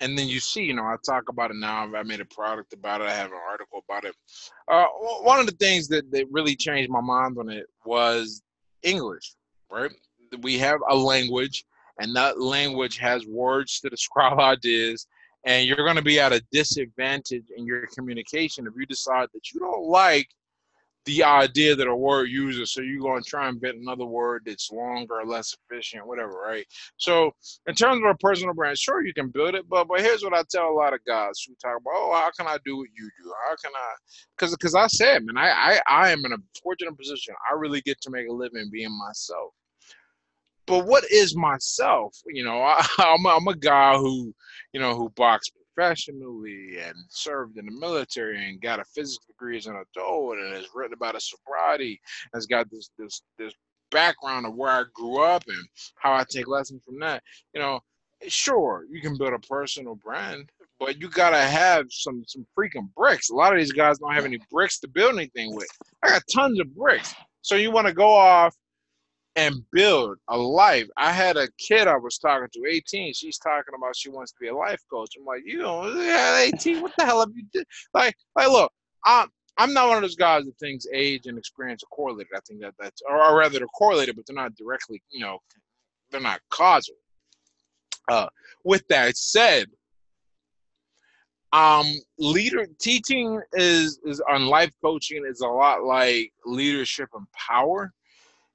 and 0.00 0.18
then 0.18 0.28
you 0.28 0.40
see, 0.40 0.62
you 0.62 0.74
know, 0.74 0.82
I 0.82 0.96
talk 1.04 1.28
about 1.28 1.50
it 1.50 1.56
now. 1.56 1.90
I 1.94 2.02
made 2.02 2.20
a 2.20 2.26
product 2.26 2.72
about 2.72 3.00
it. 3.00 3.06
I 3.06 3.14
have 3.14 3.30
an 3.30 3.38
article 3.48 3.82
about 3.88 4.04
it. 4.04 4.14
Uh, 4.68 4.86
one 5.22 5.40
of 5.40 5.46
the 5.46 5.52
things 5.52 5.88
that, 5.88 6.10
that 6.10 6.26
really 6.30 6.54
changed 6.54 6.90
my 6.90 7.00
mind 7.00 7.38
on 7.38 7.48
it 7.48 7.66
was 7.84 8.42
English, 8.82 9.34
right? 9.70 9.90
We 10.42 10.58
have 10.58 10.80
a 10.88 10.94
language, 10.94 11.64
and 11.98 12.14
that 12.14 12.40
language 12.40 12.98
has 12.98 13.26
words 13.26 13.80
to 13.80 13.88
describe 13.88 14.38
ideas, 14.40 15.06
and 15.44 15.66
you're 15.66 15.76
going 15.76 15.96
to 15.96 16.02
be 16.02 16.20
at 16.20 16.32
a 16.32 16.44
disadvantage 16.52 17.44
in 17.56 17.64
your 17.64 17.86
communication 17.96 18.66
if 18.66 18.74
you 18.76 18.84
decide 18.84 19.28
that 19.32 19.52
you 19.52 19.60
don't 19.60 19.84
like 19.84 20.28
the 21.06 21.22
idea 21.22 21.74
that 21.74 21.86
a 21.86 21.96
word 21.96 22.28
uses. 22.28 22.72
So 22.72 22.82
you're 22.82 23.00
going 23.00 23.22
to 23.22 23.28
try 23.28 23.48
and 23.48 23.54
invent 23.54 23.78
another 23.80 24.04
word 24.04 24.42
that's 24.44 24.70
longer, 24.72 25.22
less 25.24 25.56
efficient, 25.70 26.06
whatever, 26.06 26.32
right? 26.32 26.66
So 26.96 27.30
in 27.66 27.74
terms 27.74 28.02
of 28.04 28.10
a 28.10 28.14
personal 28.16 28.54
brand, 28.54 28.76
sure 28.76 29.04
you 29.04 29.14
can 29.14 29.28
build 29.28 29.54
it, 29.54 29.68
but 29.68 29.86
but 29.88 30.00
here's 30.00 30.24
what 30.24 30.34
I 30.34 30.42
tell 30.50 30.68
a 30.68 30.74
lot 30.74 30.92
of 30.92 31.00
guys 31.06 31.44
who 31.46 31.54
talk 31.54 31.78
about, 31.80 31.94
oh, 31.94 32.12
how 32.12 32.30
can 32.36 32.52
I 32.52 32.58
do 32.64 32.76
what 32.76 32.88
you 32.94 33.08
do? 33.22 33.32
How 33.48 33.54
can 33.56 33.70
I? 33.74 33.94
Because 34.36 34.54
because 34.54 34.74
I 34.74 34.88
said, 34.88 35.24
man, 35.24 35.38
I, 35.38 35.50
I 35.50 35.80
I 35.86 36.10
am 36.10 36.24
in 36.24 36.32
a 36.32 36.38
fortunate 36.62 36.98
position. 36.98 37.34
I 37.50 37.54
really 37.54 37.80
get 37.82 38.00
to 38.02 38.10
make 38.10 38.28
a 38.28 38.32
living 38.32 38.68
being 38.72 38.96
myself. 38.98 39.52
But 40.66 40.86
what 40.86 41.04
is 41.10 41.36
myself? 41.36 42.16
You 42.26 42.44
know, 42.44 42.60
I, 42.62 42.84
I'm 42.98 43.24
a, 43.24 43.28
I'm 43.28 43.46
a 43.46 43.56
guy 43.56 43.96
who, 43.96 44.34
you 44.72 44.80
know, 44.80 44.96
who 44.96 45.10
boxed 45.10 45.52
professionally 45.76 46.78
and 46.82 46.96
served 47.08 47.58
in 47.58 47.66
the 47.66 47.72
military 47.72 48.48
and 48.48 48.60
got 48.60 48.80
a 48.80 48.84
physics 48.84 49.24
degree 49.26 49.56
as 49.56 49.66
an 49.66 49.76
adult 49.76 50.38
and 50.38 50.54
has 50.54 50.68
written 50.74 50.94
about 50.94 51.16
a 51.16 51.20
sobriety, 51.20 52.00
has 52.34 52.46
got 52.46 52.70
this 52.70 52.90
this 52.98 53.22
this 53.38 53.52
background 53.90 54.46
of 54.46 54.54
where 54.54 54.70
I 54.70 54.84
grew 54.94 55.22
up 55.22 55.44
and 55.46 55.68
how 55.96 56.14
I 56.14 56.24
take 56.28 56.48
lessons 56.48 56.82
from 56.84 56.98
that. 57.00 57.22
You 57.54 57.60
know, 57.60 57.80
sure, 58.26 58.84
you 58.90 59.00
can 59.00 59.16
build 59.16 59.32
a 59.32 59.38
personal 59.38 59.94
brand, 59.94 60.50
but 60.80 61.00
you 61.00 61.08
gotta 61.08 61.38
have 61.40 61.86
some 61.90 62.24
some 62.26 62.46
freaking 62.58 62.88
bricks. 62.96 63.30
A 63.30 63.34
lot 63.34 63.52
of 63.52 63.58
these 63.58 63.72
guys 63.72 63.98
don't 63.98 64.14
have 64.14 64.24
any 64.24 64.38
bricks 64.50 64.80
to 64.80 64.88
build 64.88 65.14
anything 65.14 65.54
with. 65.54 65.68
I 66.02 66.08
got 66.08 66.22
tons 66.32 66.58
of 66.60 66.74
bricks. 66.74 67.14
So 67.42 67.54
you 67.54 67.70
want 67.70 67.86
to 67.86 67.92
go 67.92 68.08
off 68.08 68.56
and 69.36 69.62
build 69.70 70.16
a 70.28 70.36
life. 70.36 70.88
I 70.96 71.12
had 71.12 71.36
a 71.36 71.48
kid 71.58 71.86
I 71.86 71.96
was 71.96 72.18
talking 72.18 72.48
to, 72.52 72.68
18. 72.68 73.12
She's 73.12 73.38
talking 73.38 73.74
about 73.76 73.94
she 73.94 74.08
wants 74.08 74.32
to 74.32 74.38
be 74.40 74.48
a 74.48 74.56
life 74.56 74.82
coach. 74.90 75.14
I'm 75.18 75.26
like, 75.26 75.42
you 75.44 75.58
know, 75.58 75.86
yeah, 75.88 76.38
18. 76.38 76.82
What 76.82 76.92
the 76.98 77.04
hell 77.04 77.20
have 77.20 77.30
you 77.34 77.44
did? 77.52 77.66
Like, 77.92 78.16
like, 78.34 78.48
look, 78.48 78.72
I'm 79.04 79.28
I'm 79.58 79.72
not 79.72 79.88
one 79.88 79.96
of 79.96 80.02
those 80.02 80.16
guys 80.16 80.44
that 80.44 80.58
thinks 80.58 80.86
age 80.92 81.26
and 81.26 81.38
experience 81.38 81.82
are 81.82 81.94
correlated. 81.94 82.32
I 82.34 82.40
think 82.46 82.60
that 82.60 82.74
that's, 82.78 83.00
or, 83.08 83.22
or 83.22 83.38
rather, 83.38 83.58
they're 83.58 83.66
correlated, 83.68 84.16
but 84.16 84.26
they're 84.26 84.36
not 84.36 84.54
directly, 84.54 85.02
you 85.10 85.20
know, 85.20 85.38
they're 86.10 86.20
not 86.20 86.40
causal. 86.50 86.94
Uh, 88.10 88.26
with 88.64 88.86
that 88.88 89.16
said, 89.16 89.66
um, 91.52 91.86
leader 92.18 92.66
teaching 92.78 93.40
is 93.54 93.98
is 94.04 94.20
on 94.28 94.46
life 94.46 94.72
coaching 94.82 95.24
is 95.26 95.40
a 95.40 95.46
lot 95.46 95.84
like 95.84 96.32
leadership 96.44 97.08
and 97.14 97.26
power, 97.32 97.92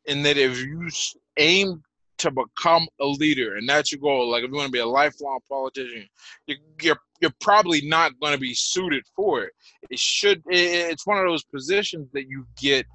in 0.06 0.24
that 0.24 0.38
if 0.38 0.60
you 0.60 0.90
aim 1.38 1.82
to 2.18 2.32
become 2.32 2.88
a 3.00 3.06
leader 3.06 3.56
and 3.56 3.68
that's 3.68 3.92
your 3.92 4.00
goal 4.00 4.30
like 4.30 4.44
if 4.44 4.50
you 4.50 4.56
want 4.56 4.68
to 4.68 4.72
be 4.72 4.80
a 4.80 4.86
lifelong 4.86 5.40
politician 5.50 6.08
you're, 6.46 6.58
you're, 6.82 6.98
you're 7.22 7.34
probably 7.40 7.82
not 7.82 8.20
going 8.20 8.34
to 8.34 8.40
be 8.40 8.54
suited 8.54 9.04
for 9.16 9.44
it. 9.44 9.54
It 9.90 10.00
should 10.00 10.42
it's 10.48 11.08
one 11.08 11.20
of 11.20 11.26
those 11.26 11.44
positions 11.44 12.10
that 12.14 12.28
you 12.28 12.46
get 12.60 12.86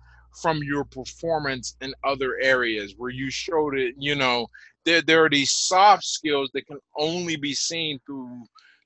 from 0.42 0.62
your 0.62 0.84
performance 0.84 1.76
in 1.80 1.94
other 2.04 2.36
areas 2.42 2.94
where 2.98 3.10
you 3.10 3.30
showed 3.30 3.78
it 3.78 3.94
you 3.98 4.14
know 4.14 4.46
there, 4.84 5.00
there 5.00 5.24
are 5.24 5.30
these 5.30 5.52
soft 5.52 6.04
skills 6.04 6.50
that 6.54 6.66
can 6.66 6.78
only 6.98 7.36
be 7.36 7.54
seen 7.54 7.98
through 8.04 8.42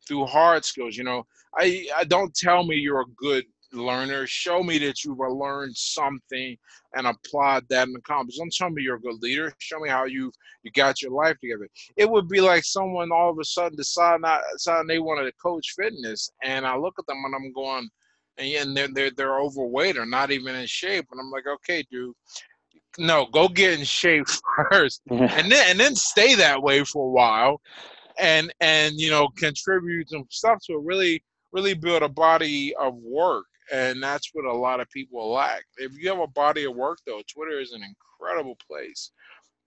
through 0.06 0.26
hard 0.26 0.64
skills 0.64 0.96
you 0.96 1.04
know. 1.04 1.26
I, 1.56 1.88
I 1.96 2.04
don't 2.04 2.32
tell 2.34 2.64
me 2.64 2.76
you're 2.76 3.00
a 3.00 3.14
good 3.16 3.44
learner. 3.72 4.26
Show 4.26 4.62
me 4.62 4.78
that 4.78 5.04
you've 5.04 5.18
learned 5.18 5.76
something 5.76 6.56
and 6.94 7.06
applied 7.06 7.64
that 7.68 7.86
in 7.86 7.92
the 7.92 8.00
comments. 8.00 8.38
Don't 8.38 8.52
tell 8.52 8.70
me 8.70 8.82
you're 8.82 8.96
a 8.96 9.00
good 9.00 9.22
leader. 9.22 9.52
Show 9.58 9.80
me 9.80 9.88
how 9.88 10.04
you 10.04 10.32
you 10.62 10.70
got 10.72 11.02
your 11.02 11.12
life 11.12 11.38
together. 11.40 11.68
It 11.96 12.10
would 12.10 12.28
be 12.28 12.40
like 12.40 12.64
someone 12.64 13.12
all 13.12 13.30
of 13.30 13.38
a 13.38 13.44
sudden 13.44 13.76
decide 13.76 14.20
not 14.20 14.40
deciding 14.52 14.86
they 14.86 14.98
wanted 14.98 15.24
to 15.24 15.32
coach 15.42 15.74
fitness, 15.76 16.30
and 16.42 16.66
I 16.66 16.76
look 16.76 16.94
at 16.98 17.06
them 17.06 17.22
and 17.24 17.34
I'm 17.34 17.52
going, 17.52 17.88
and 18.38 18.76
they're 18.76 18.88
they're 18.88 19.10
they're 19.10 19.40
overweight 19.40 19.96
or 19.96 20.06
not 20.06 20.30
even 20.30 20.54
in 20.54 20.66
shape, 20.66 21.06
and 21.10 21.20
I'm 21.20 21.30
like, 21.30 21.46
okay, 21.46 21.84
dude. 21.90 22.14
No, 22.98 23.26
go 23.26 23.46
get 23.46 23.78
in 23.78 23.84
shape 23.84 24.26
first, 24.70 25.00
and 25.10 25.50
then 25.50 25.70
and 25.70 25.78
then 25.78 25.94
stay 25.94 26.34
that 26.34 26.60
way 26.60 26.82
for 26.82 27.06
a 27.06 27.10
while, 27.10 27.60
and 28.18 28.52
and 28.60 28.94
you 28.96 29.10
know 29.10 29.28
contribute 29.36 30.10
some 30.10 30.24
stuff 30.28 30.58
to 30.66 30.76
really 30.76 31.22
really 31.52 31.74
build 31.74 32.02
a 32.02 32.08
body 32.08 32.74
of 32.80 32.94
work 32.96 33.46
and 33.72 34.02
that's 34.02 34.30
what 34.32 34.44
a 34.44 34.52
lot 34.52 34.80
of 34.80 34.90
people 34.90 35.32
lack. 35.32 35.64
If 35.76 35.92
you 35.98 36.08
have 36.10 36.18
a 36.18 36.26
body 36.26 36.64
of 36.64 36.74
work, 36.74 36.98
though, 37.06 37.22
Twitter 37.32 37.60
is 37.60 37.72
an 37.72 37.82
incredible 37.82 38.56
place. 38.66 39.12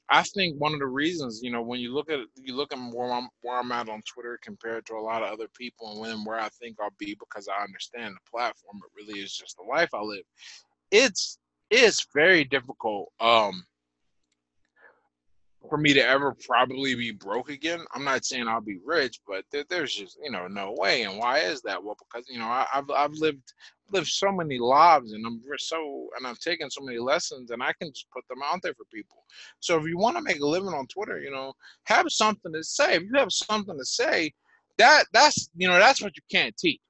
I 0.09 0.23
think 0.23 0.59
one 0.59 0.73
of 0.73 0.79
the 0.79 0.85
reasons, 0.85 1.39
you 1.41 1.51
know, 1.51 1.61
when 1.61 1.79
you 1.79 1.93
look 1.93 2.11
at 2.11 2.19
you 2.35 2.55
look 2.55 2.73
at 2.73 2.79
where 2.93 3.11
I'm 3.11 3.29
where 3.41 3.57
I'm 3.57 3.71
at 3.71 3.89
on 3.89 4.01
Twitter 4.01 4.37
compared 4.41 4.85
to 4.87 4.95
a 4.95 5.01
lot 5.01 5.23
of 5.23 5.31
other 5.31 5.47
people, 5.57 5.91
and 5.91 5.99
when 5.99 6.25
where 6.25 6.39
I 6.39 6.49
think 6.49 6.77
I'll 6.81 6.93
be 6.99 7.15
because 7.19 7.47
I 7.47 7.63
understand 7.63 8.15
the 8.15 8.29
platform, 8.29 8.81
it 8.83 9.01
really 9.01 9.21
is 9.21 9.33
just 9.33 9.57
the 9.57 9.63
life 9.63 9.89
I 9.93 10.01
live. 10.01 10.25
It's 10.91 11.39
it's 11.69 12.05
very 12.13 12.43
difficult. 12.43 13.11
Um, 13.19 13.63
for 15.69 15.77
me 15.77 15.93
to 15.93 16.05
ever 16.05 16.35
probably 16.45 16.95
be 16.95 17.11
broke 17.11 17.49
again. 17.49 17.85
I'm 17.93 18.03
not 18.03 18.25
saying 18.25 18.47
I'll 18.47 18.61
be 18.61 18.79
rich, 18.85 19.19
but 19.27 19.45
there, 19.51 19.63
there's 19.69 19.93
just 19.93 20.17
you 20.21 20.31
know 20.31 20.47
no 20.47 20.75
way. 20.77 21.03
And 21.03 21.17
why 21.17 21.39
is 21.39 21.61
that? 21.61 21.83
Well, 21.83 21.97
because 21.97 22.27
you 22.29 22.39
know 22.39 22.45
I, 22.45 22.65
have 22.71 22.89
I've 22.89 23.13
lived 23.13 23.53
lived 23.91 24.07
so 24.07 24.31
many 24.31 24.59
lives, 24.59 25.13
and 25.13 25.25
I'm 25.25 25.41
so 25.57 26.09
and 26.17 26.27
I've 26.27 26.39
taken 26.39 26.69
so 26.69 26.81
many 26.81 26.99
lessons, 26.99 27.51
and 27.51 27.63
I 27.63 27.73
can 27.73 27.91
just 27.91 28.09
put 28.11 28.27
them 28.27 28.43
out 28.43 28.61
there 28.61 28.73
for 28.73 28.85
people. 28.93 29.23
So 29.59 29.77
if 29.77 29.87
you 29.87 29.97
want 29.97 30.17
to 30.17 30.23
make 30.23 30.39
a 30.39 30.45
living 30.45 30.73
on 30.73 30.87
Twitter, 30.87 31.19
you 31.19 31.31
know, 31.31 31.53
have 31.83 32.07
something 32.09 32.53
to 32.53 32.63
say. 32.63 32.95
If 32.95 33.03
you 33.03 33.17
have 33.17 33.31
something 33.31 33.77
to 33.77 33.85
say, 33.85 34.33
that 34.77 35.05
that's 35.13 35.49
you 35.55 35.67
know 35.67 35.79
that's 35.79 36.01
what 36.01 36.15
you 36.15 36.23
can't 36.31 36.55
teach 36.57 36.81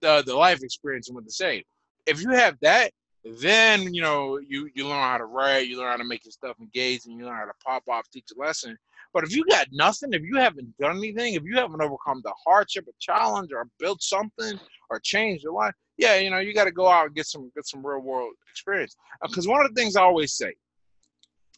the 0.00 0.22
the 0.26 0.34
life 0.34 0.62
experience 0.62 1.08
and 1.08 1.14
what 1.16 1.24
to 1.24 1.32
say. 1.32 1.64
If 2.06 2.22
you 2.22 2.30
have 2.30 2.56
that, 2.62 2.92
then 3.24 3.92
you 3.92 4.00
know 4.00 4.38
you 4.38 4.70
you 4.74 4.86
learn 4.86 5.02
how 5.02 5.18
to 5.18 5.24
write, 5.24 5.68
you 5.68 5.78
learn 5.78 5.90
how 5.90 5.96
to 5.96 6.04
make 6.04 6.24
your 6.24 6.32
stuff 6.32 6.56
engaging, 6.60 7.18
you 7.18 7.26
learn 7.26 7.36
how 7.36 7.44
to 7.44 7.52
pop 7.64 7.82
off, 7.88 8.08
teach 8.10 8.28
a 8.36 8.40
lesson. 8.40 8.76
But 9.12 9.24
if 9.24 9.34
you 9.34 9.44
got 9.44 9.66
nothing, 9.72 10.12
if 10.12 10.22
you 10.22 10.36
haven't 10.36 10.76
done 10.78 10.98
anything, 10.98 11.34
if 11.34 11.42
you 11.44 11.56
haven't 11.56 11.82
overcome 11.82 12.20
the 12.22 12.32
hardship, 12.44 12.86
a 12.88 12.92
challenge, 13.00 13.50
or 13.52 13.68
built 13.78 14.02
something, 14.02 14.58
or 14.88 15.00
changed 15.00 15.42
your 15.42 15.52
life, 15.52 15.74
yeah, 15.96 16.16
you 16.16 16.30
know 16.30 16.38
you 16.38 16.54
got 16.54 16.64
to 16.64 16.72
go 16.72 16.88
out 16.88 17.06
and 17.06 17.14
get 17.14 17.26
some 17.26 17.50
get 17.54 17.66
some 17.66 17.84
real 17.84 18.00
world 18.00 18.32
experience. 18.50 18.96
Because 19.22 19.46
uh, 19.46 19.50
one 19.50 19.64
of 19.64 19.74
the 19.74 19.80
things 19.80 19.96
I 19.96 20.02
always 20.02 20.32
say 20.34 20.54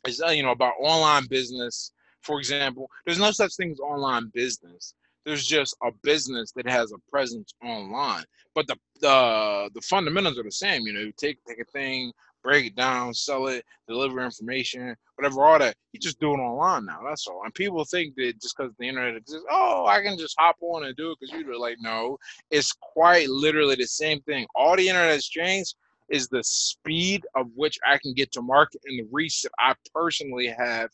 is 0.07 0.21
uh, 0.21 0.31
you 0.31 0.43
know 0.43 0.51
about 0.51 0.75
online 0.81 1.27
business, 1.27 1.93
for 2.23 2.39
example, 2.39 2.91
there's 3.07 3.21
no 3.21 3.31
such 3.31 3.55
thing 3.55 3.71
as 3.71 3.81
online 3.81 4.31
business. 4.35 4.95
There's 5.25 5.47
just 5.47 5.77
a 5.83 5.91
business 6.03 6.53
that 6.53 6.69
has 6.69 6.93
a 6.93 7.11
presence 7.11 7.53
online, 7.65 8.25
but 8.55 8.67
the 8.67 8.77
the 9.01 9.71
the 9.75 9.81
fundamentals 9.83 10.39
are 10.39 10.43
the 10.43 10.51
same. 10.51 10.83
You 10.87 10.93
know, 10.93 11.01
you 11.01 11.13
take 11.17 11.39
take 11.47 11.61
a 11.61 11.65
thing, 11.73 12.13
break 12.43 12.67
it 12.67 12.77
down, 12.77 13.15
sell 13.15 13.47
it, 13.47 13.65
deliver 13.89 14.21
information, 14.25 14.97
whatever, 15.17 15.45
all 15.45 15.59
that. 15.59 15.77
You 15.93 16.01
just 16.01 16.21
do 16.21 16.33
it 16.33 16.39
online 16.39 16.87
now. 16.87 17.01
That's 17.07 17.27
all. 17.27 17.43
And 17.45 17.55
people 17.55 17.85
think 17.85 18.15
that 18.17 18.41
just 18.41 18.57
because 18.57 18.73
the 18.79 18.89
internet 18.89 19.17
exists, 19.17 19.47
oh, 19.51 19.87
I 19.87 20.03
can 20.03 20.19
just 20.19 20.35
hop 20.39 20.57
on 20.61 20.85
and 20.85 20.97
do 20.97 21.13
it 21.13 21.19
because 21.21 21.33
you 21.35 21.45
do 21.45 21.53
it. 21.53 21.61
Like, 21.61 21.79
no, 21.81 22.19
it's 22.51 22.73
quite 22.73 23.29
literally 23.29 23.77
the 23.77 23.87
same 23.87 24.21
thing. 24.23 24.47
All 24.55 24.77
the 24.77 24.89
internet 24.89 25.11
has 25.11 25.27
changed 25.27 25.77
is 26.09 26.29
the 26.29 26.43
speed 26.43 27.25
of 27.37 27.47
which 27.55 27.79
I 27.89 27.99
can 27.99 28.13
get 28.13 28.33
to 28.33 28.43
market 28.43 28.83
and 28.85 28.99
the 28.99 29.09
reach 29.11 29.43
that 29.43 29.53
I 29.59 29.75
personally 29.95 30.49
have, 30.49 30.91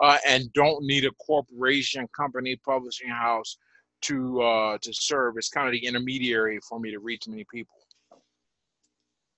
uh, 0.00 0.18
and 0.26 0.52
don't 0.52 0.84
need 0.84 1.04
a 1.04 1.10
corporation, 1.12 2.08
company, 2.16 2.56
publishing 2.64 3.10
house 3.10 3.58
to 4.02 4.42
uh, 4.42 4.78
to 4.82 4.92
serve 4.92 5.36
as 5.38 5.48
kind 5.48 5.66
of 5.66 5.72
the 5.72 5.86
intermediary 5.86 6.60
for 6.68 6.78
me 6.78 6.90
to 6.90 6.98
reach 6.98 7.26
many 7.28 7.44
people. 7.50 7.74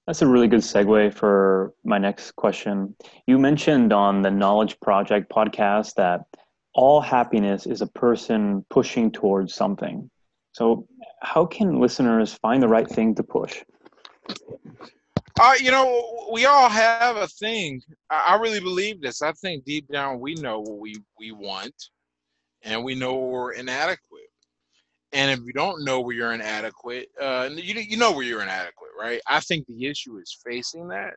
That's 0.07 0.21
a 0.21 0.27
really 0.27 0.49
good 0.49 0.61
segue 0.61 1.15
for 1.15 1.73
my 1.83 1.97
next 1.97 2.33
question. 2.37 2.95
You 3.27 3.39
mentioned 3.39 3.93
on 3.93 4.21
the 4.21 4.31
Knowledge 4.31 4.79
Project 4.81 5.31
podcast 5.31 5.95
that 5.95 6.27
all 6.75 7.01
happiness 7.01 7.67
is 7.67 7.81
a 7.81 7.87
person 7.87 8.67
pushing 8.69 9.11
towards 9.11 9.55
something. 9.55 10.11
So, 10.53 10.87
how 11.23 11.47
can 11.47 11.81
listeners 11.81 12.35
find 12.35 12.63
the 12.63 12.69
right 12.69 12.89
thing 12.89 13.15
to 13.15 13.23
push? 13.23 13.63
Uh, 15.41 15.55
you 15.61 15.71
know, 15.71 16.29
we 16.33 16.45
all 16.45 16.69
have 16.69 17.17
a 17.17 17.27
thing. 17.27 17.83
I 18.11 18.37
really 18.37 18.61
believe 18.61 19.01
this. 19.01 19.21
I 19.21 19.33
think 19.33 19.65
deep 19.65 19.89
down 19.91 20.21
we 20.21 20.35
know 20.35 20.61
what 20.61 20.79
we, 20.79 20.97
we 21.19 21.33
want 21.33 21.75
and 22.63 22.85
we 22.85 22.95
know 22.95 23.17
we're 23.17 23.53
inadequate. 23.53 24.24
And 25.15 25.33
if 25.33 25.41
you 25.47 25.55
don't 25.55 25.85
know 25.85 26.01
where 26.03 26.17
you're 26.17 26.35
inadequate, 26.35 27.09
uh, 27.21 27.51
you 27.55 27.75
you 27.81 27.99
know 27.99 28.13
where 28.13 28.25
you're 28.27 28.43
inadequate, 28.43 28.93
right? 28.99 29.23
I 29.29 29.41
think 29.41 29.67
the 29.69 29.87
issue 29.87 30.19
is 30.19 30.39
facing 30.47 30.89
that, 30.91 31.17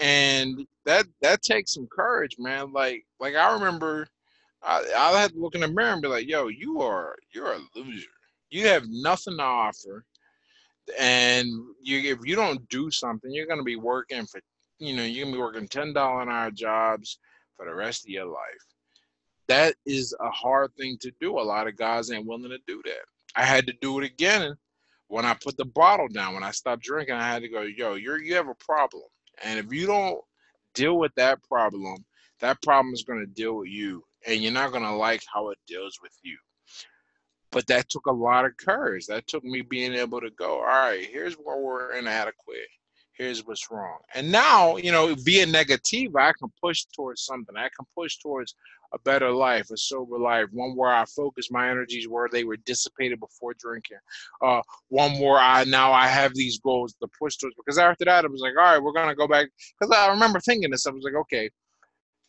and 0.00 0.66
that 0.86 1.06
that 1.22 1.42
takes 1.42 1.74
some 1.74 1.88
courage, 1.88 2.36
man. 2.38 2.72
Like 2.72 3.04
like 3.20 3.34
I 3.36 3.52
remember, 3.54 4.08
I 4.62 4.84
I 4.96 5.20
had 5.20 5.32
to 5.32 5.38
look 5.40 5.54
in 5.56 5.62
the 5.62 5.68
mirror 5.68 5.92
and 5.94 6.02
be 6.02 6.08
like, 6.08 6.28
"Yo, 6.28 6.48
you 6.48 6.82
are 6.82 7.16
you're 7.34 7.52
a 7.54 7.60
loser. 7.76 8.08
You 8.50 8.68
have 8.68 8.84
nothing 8.88 9.38
to 9.38 9.44
offer, 9.44 10.04
and 10.98 11.48
you 11.82 11.98
if 12.12 12.18
you 12.24 12.36
don't 12.36 12.68
do 12.68 12.90
something, 12.90 13.32
you're 13.32 13.46
gonna 13.46 13.62
be 13.64 13.76
working 13.76 14.26
for 14.26 14.40
you 14.78 14.96
know 14.96 15.04
you're 15.04 15.24
gonna 15.26 15.36
be 15.36 15.42
working 15.42 15.68
ten 15.68 15.92
dollar 15.92 16.22
an 16.22 16.30
hour 16.30 16.50
jobs 16.50 17.18
for 17.56 17.66
the 17.66 17.74
rest 17.74 18.04
of 18.06 18.10
your 18.10 18.26
life." 18.26 18.75
That 19.48 19.74
is 19.84 20.14
a 20.20 20.30
hard 20.30 20.74
thing 20.76 20.98
to 21.00 21.12
do. 21.20 21.38
A 21.38 21.40
lot 21.40 21.66
of 21.66 21.76
guys 21.76 22.10
ain't 22.10 22.26
willing 22.26 22.50
to 22.50 22.58
do 22.66 22.82
that. 22.84 23.04
I 23.34 23.44
had 23.44 23.66
to 23.66 23.74
do 23.80 23.98
it 24.00 24.04
again 24.04 24.56
when 25.08 25.24
I 25.24 25.34
put 25.34 25.56
the 25.56 25.64
bottle 25.64 26.08
down. 26.08 26.34
When 26.34 26.42
I 26.42 26.50
stopped 26.50 26.82
drinking, 26.82 27.14
I 27.14 27.28
had 27.28 27.42
to 27.42 27.48
go, 27.48 27.62
yo, 27.62 27.94
you're 27.94 28.20
you 28.20 28.34
have 28.34 28.48
a 28.48 28.54
problem, 28.54 29.04
and 29.44 29.58
if 29.58 29.72
you 29.72 29.86
don't 29.86 30.20
deal 30.74 30.98
with 30.98 31.14
that 31.16 31.42
problem, 31.42 32.04
that 32.40 32.62
problem 32.62 32.92
is 32.94 33.04
going 33.04 33.20
to 33.20 33.26
deal 33.26 33.56
with 33.56 33.68
you, 33.68 34.04
and 34.26 34.42
you're 34.42 34.52
not 34.52 34.72
going 34.72 34.82
to 34.82 34.94
like 34.94 35.22
how 35.32 35.50
it 35.50 35.58
deals 35.66 35.98
with 36.02 36.12
you. 36.22 36.36
But 37.50 37.66
that 37.68 37.88
took 37.88 38.06
a 38.06 38.12
lot 38.12 38.44
of 38.44 38.56
courage. 38.56 39.06
That 39.06 39.26
took 39.26 39.44
me 39.44 39.62
being 39.62 39.94
able 39.94 40.20
to 40.20 40.30
go, 40.30 40.56
all 40.56 40.66
right, 40.66 41.06
here's 41.10 41.34
where 41.34 41.58
we're 41.58 41.94
inadequate. 41.94 42.68
Here's 43.16 43.46
what's 43.46 43.70
wrong. 43.70 43.98
And 44.14 44.30
now, 44.30 44.76
you 44.76 44.92
know, 44.92 45.14
via 45.14 45.46
negativa, 45.46 46.20
I 46.20 46.32
can 46.38 46.52
push 46.62 46.84
towards 46.94 47.22
something. 47.22 47.56
I 47.56 47.70
can 47.74 47.86
push 47.94 48.18
towards 48.18 48.54
a 48.92 48.98
better 49.00 49.30
life, 49.30 49.70
a 49.70 49.76
sober 49.76 50.18
life, 50.18 50.46
one 50.52 50.76
where 50.76 50.92
I 50.92 51.04
focus 51.06 51.50
my 51.50 51.70
energies 51.70 52.08
where 52.08 52.28
they 52.30 52.44
were 52.44 52.58
dissipated 52.58 53.18
before 53.18 53.54
drinking, 53.58 53.96
uh, 54.42 54.60
one 54.88 55.18
where 55.18 55.38
I 55.38 55.64
now 55.64 55.92
I 55.92 56.06
have 56.06 56.34
these 56.34 56.58
goals 56.58 56.94
to 57.00 57.08
push 57.18 57.36
towards. 57.36 57.56
Because 57.56 57.78
after 57.78 58.04
that, 58.04 58.24
I 58.24 58.28
was 58.28 58.42
like, 58.42 58.54
all 58.56 58.64
right, 58.64 58.82
we're 58.82 58.92
gonna 58.92 59.14
go 59.14 59.26
back. 59.26 59.48
Because 59.80 59.96
I 59.96 60.08
remember 60.10 60.38
thinking 60.40 60.70
this, 60.70 60.86
I 60.86 60.90
was 60.90 61.02
like, 61.02 61.14
okay, 61.14 61.50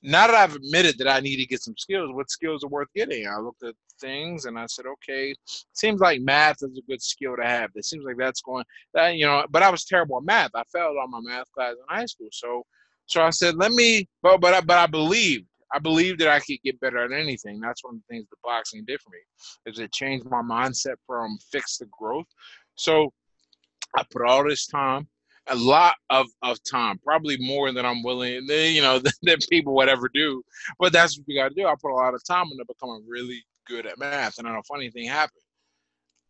now 0.04 0.28
that 0.28 0.36
I've 0.36 0.56
admitted 0.56 0.98
that 1.00 1.08
I 1.08 1.20
need 1.20 1.38
to 1.38 1.46
get 1.46 1.62
some 1.62 1.76
skills, 1.78 2.12
what 2.14 2.30
skills 2.30 2.64
are 2.64 2.70
worth 2.70 2.88
getting? 2.96 3.28
I 3.28 3.40
looked 3.40 3.64
at 3.64 3.74
things 4.00 4.46
and 4.46 4.58
I 4.58 4.66
said, 4.68 4.86
okay, 4.86 5.34
seems 5.74 6.00
like 6.00 6.22
math 6.22 6.58
is 6.62 6.78
a 6.78 6.90
good 6.90 7.02
skill 7.02 7.36
to 7.36 7.44
have. 7.44 7.72
It 7.76 7.86
seems 7.86 8.06
like 8.06 8.18
that's 8.18 8.42
going 8.42 8.64
that 8.94 9.16
you 9.16 9.26
know, 9.26 9.46
but 9.50 9.64
I 9.64 9.70
was 9.70 9.86
terrible 9.86 10.18
at 10.18 10.24
math. 10.24 10.52
I 10.56 10.64
failed 10.72 10.98
on 11.02 11.12
my 11.12 11.20
math 11.22 11.52
class 11.52 11.74
in 11.74 11.96
high 11.96 12.06
school, 12.06 12.30
so 12.32 12.64
so 13.08 13.22
I 13.22 13.30
said, 13.30 13.56
let 13.56 13.72
me, 13.72 14.08
but 14.22 14.40
but 14.40 14.54
I, 14.54 14.62
but 14.62 14.78
I 14.78 14.86
believed 14.86 15.46
I 15.74 15.80
believe 15.80 16.18
that 16.20 16.30
I 16.30 16.40
could 16.40 16.62
get 16.64 16.80
better 16.80 17.04
at 17.04 17.12
anything. 17.12 17.60
That's 17.60 17.84
one 17.84 17.96
of 17.96 18.02
the 18.02 18.14
things 18.14 18.28
the 18.30 18.38
boxing 18.44 18.86
did 18.86 19.02
for 19.02 19.10
me, 19.10 19.20
is 19.66 19.80
it 19.80 19.92
changed 19.92 20.26
my 20.26 20.42
mindset 20.42 20.96
from 21.06 21.38
fix 21.52 21.78
to 21.78 21.88
growth. 21.98 22.28
So 22.76 23.12
I 23.98 24.04
put 24.10 24.28
all 24.28 24.48
this 24.48 24.68
time, 24.68 25.08
a 25.50 25.56
lot 25.56 25.96
of, 26.10 26.28
of 26.42 26.58
time, 26.64 27.00
probably 27.04 27.38
more 27.38 27.72
than 27.72 27.86
I'm 27.86 28.04
willing, 28.04 28.48
you 28.48 28.82
know, 28.82 29.00
than 29.22 29.38
people 29.50 29.76
would 29.76 29.90
ever 29.90 30.10
do. 30.14 30.44
But 30.80 30.94
that's 30.94 31.18
what 31.18 31.28
we 31.28 31.36
got 31.36 31.50
to 31.50 31.56
do. 31.56 31.68
I 31.68 31.74
put 31.82 31.92
a 31.92 31.96
lot 31.96 32.14
of 32.14 32.24
time 32.24 32.48
into 32.52 32.66
becoming 32.68 33.04
really 33.08 33.44
good 33.68 33.86
at 33.86 33.98
math. 33.98 34.38
And 34.38 34.48
then 34.48 34.56
a 34.56 34.64
funny 34.64 34.90
thing 34.90 35.08
happened. 35.08 35.44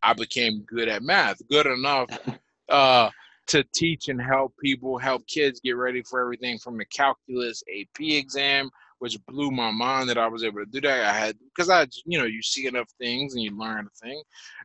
I 0.04 0.14
became 0.14 0.64
good 0.68 0.88
at 0.88 1.04
math, 1.04 1.38
good 1.50 1.66
enough 1.66 2.10
uh, 2.70 3.10
to 3.48 3.64
teach 3.74 4.10
and 4.10 4.22
help 4.22 4.54
people, 4.64 4.98
help 4.98 5.26
kids 5.28 5.60
get 5.60 5.78
ready 5.78 6.04
for 6.04 6.22
everything 6.22 6.58
from 6.60 6.78
the 6.78 6.86
calculus 6.86 7.64
AP 7.72 8.00
exam 8.00 8.70
which 9.00 9.18
blew 9.28 9.52
my 9.52 9.72
mind 9.72 10.10
that 10.10 10.18
I 10.18 10.28
was 10.28 10.44
able 10.44 10.60
to 10.60 10.66
do 10.66 10.82
that. 10.82 11.06
I 11.06 11.18
had 11.18 11.38
because 11.56 11.70
I, 11.70 11.88
you 12.06 12.18
know, 12.18 12.26
you 12.26 12.42
see 12.42 12.66
enough 12.66 12.90
things 13.00 13.34
and 13.34 13.44
you 13.44 13.56
learn 13.58 13.88
a 13.88 14.06
thing. 14.06 14.22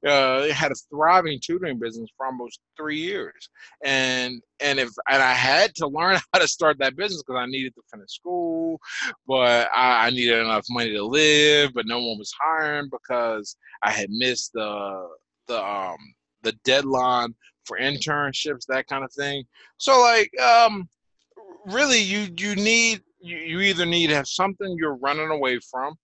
Uh, 0.06 0.46
it 0.48 0.52
had 0.52 0.72
a 0.72 0.76
thriving 0.90 1.38
tutoring 1.42 1.78
business 1.78 2.10
for 2.16 2.26
almost 2.26 2.60
three 2.76 2.98
years, 2.98 3.50
and 3.84 4.40
and 4.60 4.78
if 4.78 4.90
and 5.10 5.22
I 5.22 5.32
had 5.32 5.74
to 5.76 5.86
learn 5.86 6.18
how 6.32 6.40
to 6.40 6.48
start 6.48 6.78
that 6.78 6.96
business 6.96 7.22
because 7.22 7.40
I 7.40 7.46
needed 7.46 7.74
to 7.74 7.82
finish 7.92 8.10
school, 8.10 8.80
but 9.26 9.68
I, 9.74 10.06
I 10.06 10.10
needed 10.10 10.38
enough 10.38 10.66
money 10.70 10.92
to 10.92 11.04
live, 11.04 11.72
but 11.74 11.86
no 11.86 11.98
one 11.98 12.18
was 12.18 12.32
hiring 12.40 12.90
because 12.90 13.56
I 13.82 13.90
had 13.90 14.10
missed 14.10 14.52
the 14.54 15.08
the 15.46 15.62
um 15.62 15.98
the 16.42 16.52
deadline 16.64 17.34
for 17.64 17.78
internships, 17.78 18.66
that 18.68 18.86
kind 18.88 19.04
of 19.04 19.12
thing. 19.12 19.44
So 19.78 20.00
like 20.00 20.30
um 20.40 20.88
really 21.66 22.00
you 22.00 22.28
you 22.36 22.56
need 22.56 23.02
you, 23.22 23.36
you 23.36 23.60
either 23.60 23.86
need 23.86 24.08
to 24.08 24.16
have 24.16 24.28
something 24.28 24.76
you're 24.78 24.96
running 24.96 25.30
away 25.30 25.58
from 25.70 25.94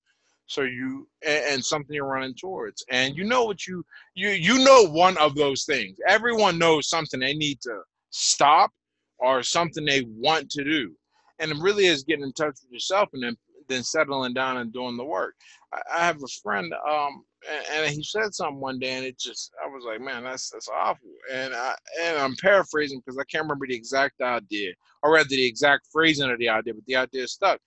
so 0.46 0.62
you 0.62 1.06
and, 1.24 1.64
something 1.64 1.94
you're 1.94 2.06
running 2.06 2.34
towards. 2.34 2.84
And 2.90 3.16
you 3.16 3.24
know 3.24 3.44
what 3.44 3.66
you 3.66 3.84
you 4.14 4.30
you 4.30 4.64
know 4.64 4.84
one 4.84 5.16
of 5.18 5.34
those 5.34 5.64
things. 5.64 5.96
Everyone 6.08 6.58
knows 6.58 6.88
something 6.88 7.20
they 7.20 7.34
need 7.34 7.60
to 7.62 7.80
stop 8.10 8.70
or 9.18 9.42
something 9.42 9.84
they 9.84 10.04
want 10.08 10.50
to 10.50 10.64
do. 10.64 10.92
And 11.38 11.52
it 11.52 11.58
really 11.60 11.86
is 11.86 12.02
getting 12.02 12.24
in 12.24 12.32
touch 12.32 12.56
with 12.62 12.72
yourself 12.72 13.10
and 13.12 13.22
then 13.22 13.36
then 13.68 13.82
settling 13.82 14.32
down 14.32 14.56
and 14.56 14.72
doing 14.72 14.96
the 14.96 15.04
work. 15.04 15.34
I, 15.72 15.80
I 15.98 16.06
have 16.06 16.16
a 16.16 16.42
friend 16.42 16.72
um 16.90 17.24
and, 17.72 17.94
he 17.94 18.02
said 18.02 18.34
something 18.34 18.60
one 18.60 18.78
day 18.78 18.94
and 18.94 19.04
it 19.04 19.18
just 19.18 19.52
i 19.64 19.66
was 19.66 19.84
like 19.84 20.00
man 20.00 20.24
that's 20.24 20.50
that's 20.50 20.68
awful. 20.68 21.08
And 21.32 21.54
i 21.54 21.74
and 22.02 22.18
i'm 22.18 22.36
paraphrasing 22.36 23.00
because 23.00 23.18
i 23.18 23.24
can't 23.24 23.44
remember 23.44 23.66
the 23.66 23.74
exact 23.74 24.20
idea 24.20 24.72
or 25.02 25.12
rather 25.12 25.28
the 25.28 25.46
exact 25.46 25.86
phrasing 25.92 26.30
of 26.30 26.38
the 26.38 26.48
idea 26.48 26.74
but 26.74 26.84
the 26.86 26.96
idea 26.96 27.26
stuck. 27.28 27.60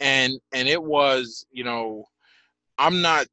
And 0.00 0.34
and 0.52 0.68
it 0.68 0.82
was 0.82 1.46
you 1.52 1.64
know 1.64 2.04
i'm 2.78 3.00
not 3.00 3.26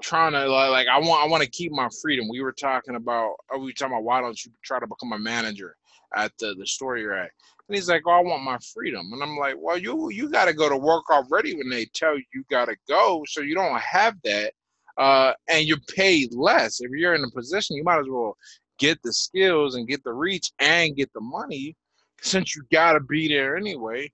trying 0.00 0.32
to 0.32 0.48
like 0.48 0.88
i 0.88 0.98
want 0.98 1.24
i 1.24 1.26
want 1.26 1.42
to 1.42 1.50
keep 1.50 1.72
my 1.72 1.88
freedom. 2.00 2.28
We 2.28 2.40
were 2.40 2.52
talking 2.52 2.96
about 2.96 3.34
uh, 3.54 3.58
we 3.58 3.66
were 3.66 3.72
talking 3.72 3.94
about 3.94 4.04
why 4.04 4.20
don't 4.20 4.44
you 4.44 4.52
try 4.64 4.78
to 4.78 4.86
become 4.86 5.12
a 5.12 5.18
manager 5.18 5.76
at 6.16 6.32
the, 6.38 6.54
the 6.58 6.66
store 6.66 6.96
you're 6.96 7.14
at? 7.14 7.30
And 7.68 7.76
he's 7.76 7.88
like, 7.88 8.02
"Oh, 8.06 8.10
I 8.10 8.20
want 8.20 8.42
my 8.42 8.58
freedom." 8.74 9.12
And 9.12 9.22
I'm 9.22 9.36
like, 9.36 9.54
"Well, 9.58 9.78
you 9.78 10.10
you 10.10 10.28
got 10.28 10.46
to 10.46 10.52
go 10.52 10.68
to 10.68 10.76
work 10.76 11.08
already 11.10 11.54
when 11.54 11.68
they 11.68 11.86
tell 11.86 12.16
you 12.16 12.24
you 12.34 12.44
got 12.50 12.66
to 12.66 12.76
go, 12.88 13.22
so 13.28 13.40
you 13.42 13.54
don't 13.54 13.78
have 13.80 14.16
that 14.24 14.54
uh, 14.96 15.32
and 15.48 15.66
you're 15.66 15.78
paid 15.94 16.34
less. 16.34 16.80
If 16.80 16.90
you're 16.90 17.14
in 17.14 17.24
a 17.24 17.30
position, 17.30 17.76
you 17.76 17.84
might 17.84 18.00
as 18.00 18.08
well 18.08 18.36
get 18.78 19.00
the 19.02 19.12
skills 19.12 19.74
and 19.76 19.86
get 19.86 20.02
the 20.04 20.12
reach 20.12 20.50
and 20.58 20.96
get 20.96 21.12
the 21.12 21.20
money 21.20 21.76
since 22.22 22.56
you 22.56 22.62
got 22.72 22.94
to 22.94 23.00
be 23.00 23.28
there 23.28 23.56
anyway. 23.56 24.10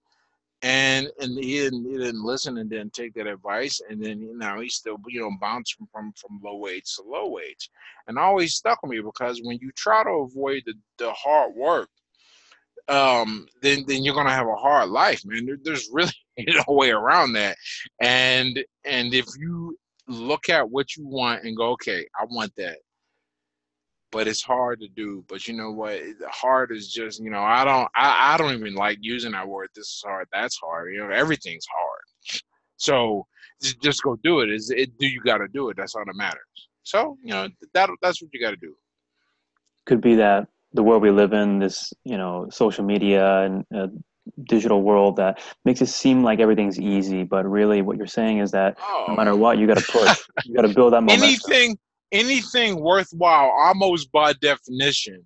And 0.62 1.08
and 1.20 1.32
he 1.38 1.58
didn't, 1.58 1.84
he 1.84 1.98
didn't 1.98 2.24
listen 2.24 2.56
and 2.58 2.70
didn't 2.70 2.94
take 2.94 3.14
that 3.14 3.26
advice. 3.26 3.80
And 3.88 4.02
then 4.02 4.20
you 4.20 4.36
know 4.36 4.60
he's 4.60 4.74
still 4.74 4.96
you 5.06 5.20
know 5.20 5.30
bouncing 5.40 5.86
from 5.92 6.12
from 6.16 6.40
low 6.42 6.56
wage 6.56 6.94
to 6.96 7.02
low 7.02 7.28
wage, 7.28 7.70
and 8.08 8.18
always 8.18 8.54
stuck 8.54 8.82
with 8.82 8.90
me 8.90 9.00
because 9.00 9.40
when 9.44 9.58
you 9.60 9.70
try 9.76 10.02
to 10.02 10.10
avoid 10.10 10.62
the, 10.64 10.72
the 10.96 11.12
hard 11.12 11.54
work, 11.54 11.90
um, 12.88 13.46
then 13.60 13.84
then 13.86 14.02
you're 14.02 14.14
gonna 14.14 14.30
have 14.30 14.46
a 14.46 14.56
hard 14.56 14.88
life, 14.88 15.22
man. 15.26 15.44
There, 15.44 15.58
there's 15.62 15.90
really 15.92 16.12
no 16.38 16.64
way 16.68 16.90
around 16.90 17.34
that. 17.34 17.56
And 18.00 18.64
and 18.84 19.12
if 19.12 19.26
you 19.38 19.76
look 20.08 20.48
at 20.48 20.70
what 20.70 20.96
you 20.96 21.06
want 21.06 21.44
and 21.44 21.56
go, 21.56 21.70
okay, 21.72 22.06
I 22.18 22.24
want 22.24 22.54
that. 22.56 22.78
But 24.12 24.28
it's 24.28 24.42
hard 24.42 24.80
to 24.80 24.88
do. 24.88 25.24
But 25.28 25.48
you 25.48 25.54
know 25.54 25.72
what? 25.72 26.00
Hard 26.28 26.70
is 26.70 26.92
just, 26.92 27.20
you 27.20 27.30
know, 27.30 27.42
I 27.42 27.64
don't 27.64 27.88
I, 27.94 28.34
I 28.34 28.36
don't 28.38 28.54
even 28.54 28.74
like 28.74 28.98
using 29.00 29.32
that 29.32 29.48
word. 29.48 29.68
This 29.74 29.86
is 29.86 30.02
hard. 30.04 30.28
That's 30.32 30.56
hard. 30.56 30.94
You 30.94 31.00
know, 31.00 31.10
everything's 31.10 31.66
hard. 31.66 32.40
So 32.76 33.26
just 33.82 34.02
go 34.02 34.16
do 34.22 34.40
it. 34.40 34.50
Is 34.50 34.70
it 34.70 34.96
do 34.98 35.06
you 35.06 35.20
gotta 35.20 35.48
do 35.48 35.70
it? 35.70 35.76
That's 35.76 35.94
all 35.94 36.04
that 36.06 36.14
matters. 36.14 36.68
So, 36.82 37.18
you 37.22 37.30
know, 37.30 37.48
that 37.74 37.90
that's 38.00 38.22
what 38.22 38.32
you 38.32 38.40
gotta 38.40 38.56
do. 38.56 38.74
Could 39.86 40.00
be 40.00 40.14
that 40.16 40.48
the 40.72 40.82
world 40.82 41.02
we 41.02 41.10
live 41.10 41.32
in, 41.32 41.58
this, 41.58 41.92
you 42.04 42.16
know, 42.16 42.46
social 42.50 42.84
media 42.84 43.42
and 43.42 43.64
uh, 43.74 43.88
digital 44.44 44.82
world 44.82 45.16
that 45.16 45.40
makes 45.64 45.80
it 45.80 45.86
seem 45.86 46.22
like 46.22 46.40
everything's 46.40 46.78
easy, 46.78 47.22
but 47.22 47.46
really 47.46 47.82
what 47.82 47.96
you're 47.96 48.06
saying 48.06 48.38
is 48.38 48.50
that 48.52 48.76
oh. 48.80 49.04
no 49.08 49.16
matter 49.16 49.36
what, 49.36 49.58
you 49.58 49.66
got 49.66 49.78
to 49.78 49.92
push. 49.92 50.18
you 50.44 50.54
got 50.54 50.62
to 50.62 50.74
build 50.74 50.92
that 50.92 51.00
momentum. 51.02 51.24
Anything, 51.24 51.78
anything 52.12 52.80
worthwhile, 52.80 53.50
almost 53.50 54.10
by 54.12 54.32
definition, 54.34 55.24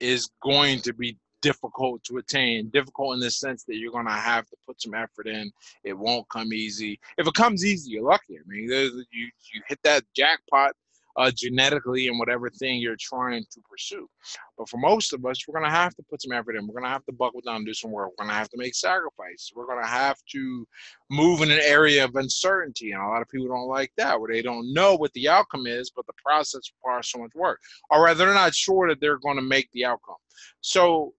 is 0.00 0.28
going 0.42 0.80
to 0.80 0.92
be 0.92 1.16
difficult 1.42 2.02
to 2.04 2.16
attain. 2.16 2.70
Difficult 2.70 3.14
in 3.14 3.20
the 3.20 3.30
sense 3.30 3.64
that 3.64 3.76
you're 3.76 3.92
going 3.92 4.06
to 4.06 4.12
have 4.12 4.48
to 4.48 4.56
put 4.66 4.80
some 4.80 4.94
effort 4.94 5.26
in. 5.26 5.50
It 5.84 5.96
won't 5.96 6.28
come 6.28 6.52
easy. 6.52 6.98
If 7.18 7.26
it 7.26 7.34
comes 7.34 7.64
easy, 7.64 7.90
you're 7.90 8.04
lucky. 8.04 8.38
I 8.38 8.42
mean, 8.46 8.68
you 8.70 9.04
you 9.52 9.62
hit 9.68 9.80
that 9.84 10.04
jackpot 10.16 10.72
uh, 11.16 11.30
genetically 11.34 12.06
in 12.06 12.18
whatever 12.18 12.50
thing 12.50 12.80
you're 12.80 12.96
trying 12.98 13.44
to 13.50 13.60
pursue. 13.68 14.08
But 14.56 14.68
for 14.68 14.78
most 14.78 15.12
of 15.12 15.24
us, 15.26 15.46
we're 15.46 15.58
going 15.58 15.70
to 15.70 15.76
have 15.76 15.94
to 15.96 16.02
put 16.08 16.22
some 16.22 16.32
effort 16.32 16.56
in. 16.56 16.66
We're 16.66 16.74
going 16.74 16.84
to 16.84 16.90
have 16.90 17.04
to 17.06 17.12
buckle 17.12 17.40
down 17.40 17.56
and 17.56 17.66
do 17.66 17.74
some 17.74 17.90
work. 17.90 18.10
We're 18.10 18.24
going 18.24 18.34
to 18.34 18.38
have 18.38 18.50
to 18.50 18.58
make 18.58 18.74
sacrifices. 18.74 19.52
We're 19.54 19.66
going 19.66 19.82
to 19.82 19.88
have 19.88 20.16
to 20.32 20.66
move 21.10 21.42
in 21.42 21.50
an 21.50 21.60
area 21.62 22.04
of 22.04 22.16
uncertainty. 22.16 22.92
And 22.92 23.02
a 23.02 23.08
lot 23.08 23.22
of 23.22 23.28
people 23.28 23.48
don't 23.48 23.68
like 23.68 23.92
that, 23.96 24.18
where 24.18 24.32
they 24.32 24.42
don't 24.42 24.72
know 24.72 24.94
what 24.94 25.12
the 25.12 25.28
outcome 25.28 25.66
is, 25.66 25.90
but 25.94 26.06
the 26.06 26.14
process 26.24 26.62
requires 26.76 27.10
so 27.10 27.18
much 27.18 27.34
work. 27.34 27.60
Or 27.90 28.04
rather, 28.04 28.24
they're 28.24 28.34
not 28.34 28.54
sure 28.54 28.88
that 28.88 29.00
they're 29.00 29.18
going 29.18 29.36
to 29.36 29.42
make 29.42 29.70
the 29.72 29.84
outcome. 29.84 30.16
So, 30.60 31.14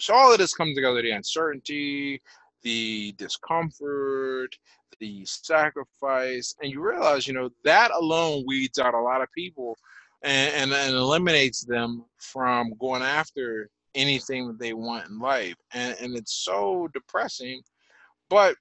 so 0.00 0.14
all 0.14 0.32
of 0.32 0.38
this 0.38 0.54
comes 0.54 0.74
together 0.74 1.02
the 1.02 1.10
uncertainty, 1.10 2.22
the 2.62 3.14
discomfort, 3.18 4.56
the 5.00 5.24
sacrifice, 5.24 6.54
and 6.60 6.70
you 6.70 6.80
realize, 6.80 7.26
you 7.26 7.34
know, 7.34 7.50
that 7.64 7.90
alone 7.90 8.44
weeds 8.46 8.78
out 8.78 8.94
a 8.94 9.00
lot 9.00 9.22
of 9.22 9.32
people 9.32 9.76
and, 10.22 10.54
and, 10.54 10.72
and 10.72 10.94
eliminates 10.94 11.64
them 11.64 12.04
from 12.18 12.72
going 12.80 13.02
after 13.02 13.68
anything 13.94 14.46
that 14.46 14.58
they 14.58 14.72
want 14.72 15.08
in 15.08 15.18
life. 15.18 15.56
And, 15.72 15.96
and 16.00 16.16
it's 16.16 16.34
so 16.44 16.88
depressing, 16.92 17.62
but 18.28 18.56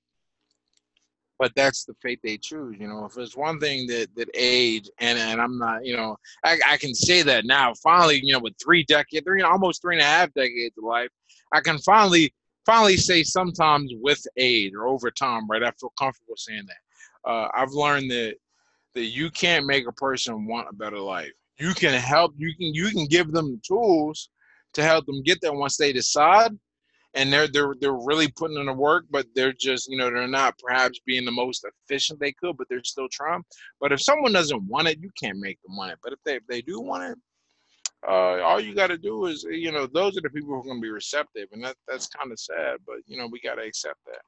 but 1.37 1.51
that's 1.55 1.83
the 1.83 1.93
fate 2.01 2.19
they 2.23 2.37
choose. 2.37 2.77
You 2.79 2.87
know, 2.87 3.05
if 3.05 3.17
it's 3.17 3.35
one 3.35 3.59
thing 3.59 3.87
that 3.87 4.07
that 4.15 4.29
age, 4.33 4.89
and 4.99 5.19
and 5.19 5.41
I'm 5.41 5.57
not, 5.57 5.85
you 5.85 5.95
know, 5.95 6.17
I, 6.43 6.57
I 6.67 6.77
can 6.77 6.93
say 6.95 7.21
that 7.23 7.45
now. 7.45 7.73
Finally, 7.83 8.21
you 8.23 8.33
know, 8.33 8.39
with 8.39 8.53
three 8.63 8.83
decades, 8.83 9.25
three 9.25 9.41
almost 9.41 9.81
three 9.81 9.95
and 9.95 10.01
a 10.01 10.05
half 10.05 10.33
decades 10.33 10.77
of 10.77 10.85
life, 10.85 11.09
I 11.51 11.59
can 11.59 11.77
finally 11.79 12.33
finally 12.65 12.97
say 12.97 13.23
sometimes 13.23 13.91
with 14.01 14.21
aid 14.37 14.73
or 14.75 14.87
over 14.87 15.11
time, 15.11 15.47
right? 15.47 15.63
I 15.63 15.71
feel 15.79 15.93
comfortable 15.97 16.35
saying 16.37 16.65
that. 16.67 17.29
Uh, 17.29 17.49
I've 17.55 17.71
learned 17.71 18.11
that 18.11 18.35
that 18.93 19.05
you 19.05 19.29
can't 19.29 19.65
make 19.65 19.87
a 19.87 19.91
person 19.93 20.47
want 20.47 20.69
a 20.69 20.73
better 20.73 20.99
life. 20.99 21.31
You 21.59 21.73
can 21.73 21.93
help. 21.93 22.33
You 22.37 22.53
can 22.57 22.73
you 22.73 22.89
can 22.89 23.05
give 23.07 23.31
them 23.31 23.51
the 23.51 23.61
tools 23.65 24.29
to 24.73 24.83
help 24.83 25.05
them 25.05 25.23
get 25.23 25.39
there 25.41 25.53
once 25.53 25.77
they 25.77 25.93
decide, 25.93 26.51
and 27.13 27.31
they're 27.31 27.47
they're 27.47 27.75
they're 27.79 27.93
really 27.93 28.29
putting 28.31 28.57
in 28.57 28.65
the 28.65 28.73
work, 28.73 29.05
but 29.09 29.25
they're 29.35 29.53
just 29.53 29.89
you 29.89 29.97
know 29.97 30.09
they're 30.09 30.27
not 30.27 30.57
perhaps 30.59 30.99
being 31.05 31.25
the 31.25 31.31
most 31.31 31.65
efficient 31.87 32.19
they 32.19 32.33
could, 32.33 32.57
but 32.57 32.67
they're 32.69 32.83
still 32.83 33.07
trying. 33.11 33.43
But 33.79 33.91
if 33.91 34.01
someone 34.01 34.33
doesn't 34.33 34.67
want 34.67 34.87
it, 34.87 34.99
you 34.99 35.09
can't 35.19 35.39
make 35.39 35.59
them 35.61 35.77
want 35.77 35.91
it. 35.91 35.99
But 36.03 36.13
if 36.13 36.19
they 36.25 36.35
if 36.35 36.47
they 36.47 36.61
do 36.61 36.81
want 36.81 37.03
it, 37.03 37.17
uh, 38.07 38.41
all 38.41 38.59
you 38.59 38.75
got 38.75 38.87
to 38.87 38.97
do 38.97 39.25
is, 39.25 39.43
you 39.49 39.71
know, 39.71 39.87
those 39.87 40.17
are 40.17 40.21
the 40.21 40.29
people 40.29 40.49
who 40.49 40.59
are 40.59 40.63
going 40.63 40.77
to 40.77 40.81
be 40.81 40.91
receptive, 40.91 41.47
and 41.51 41.63
that 41.63 41.75
that's 41.87 42.07
kind 42.07 42.31
of 42.31 42.39
sad, 42.39 42.77
but 42.85 42.97
you 43.05 43.17
know, 43.17 43.27
we 43.27 43.39
got 43.39 43.55
to 43.55 43.61
accept 43.61 43.99
that. 44.05 44.21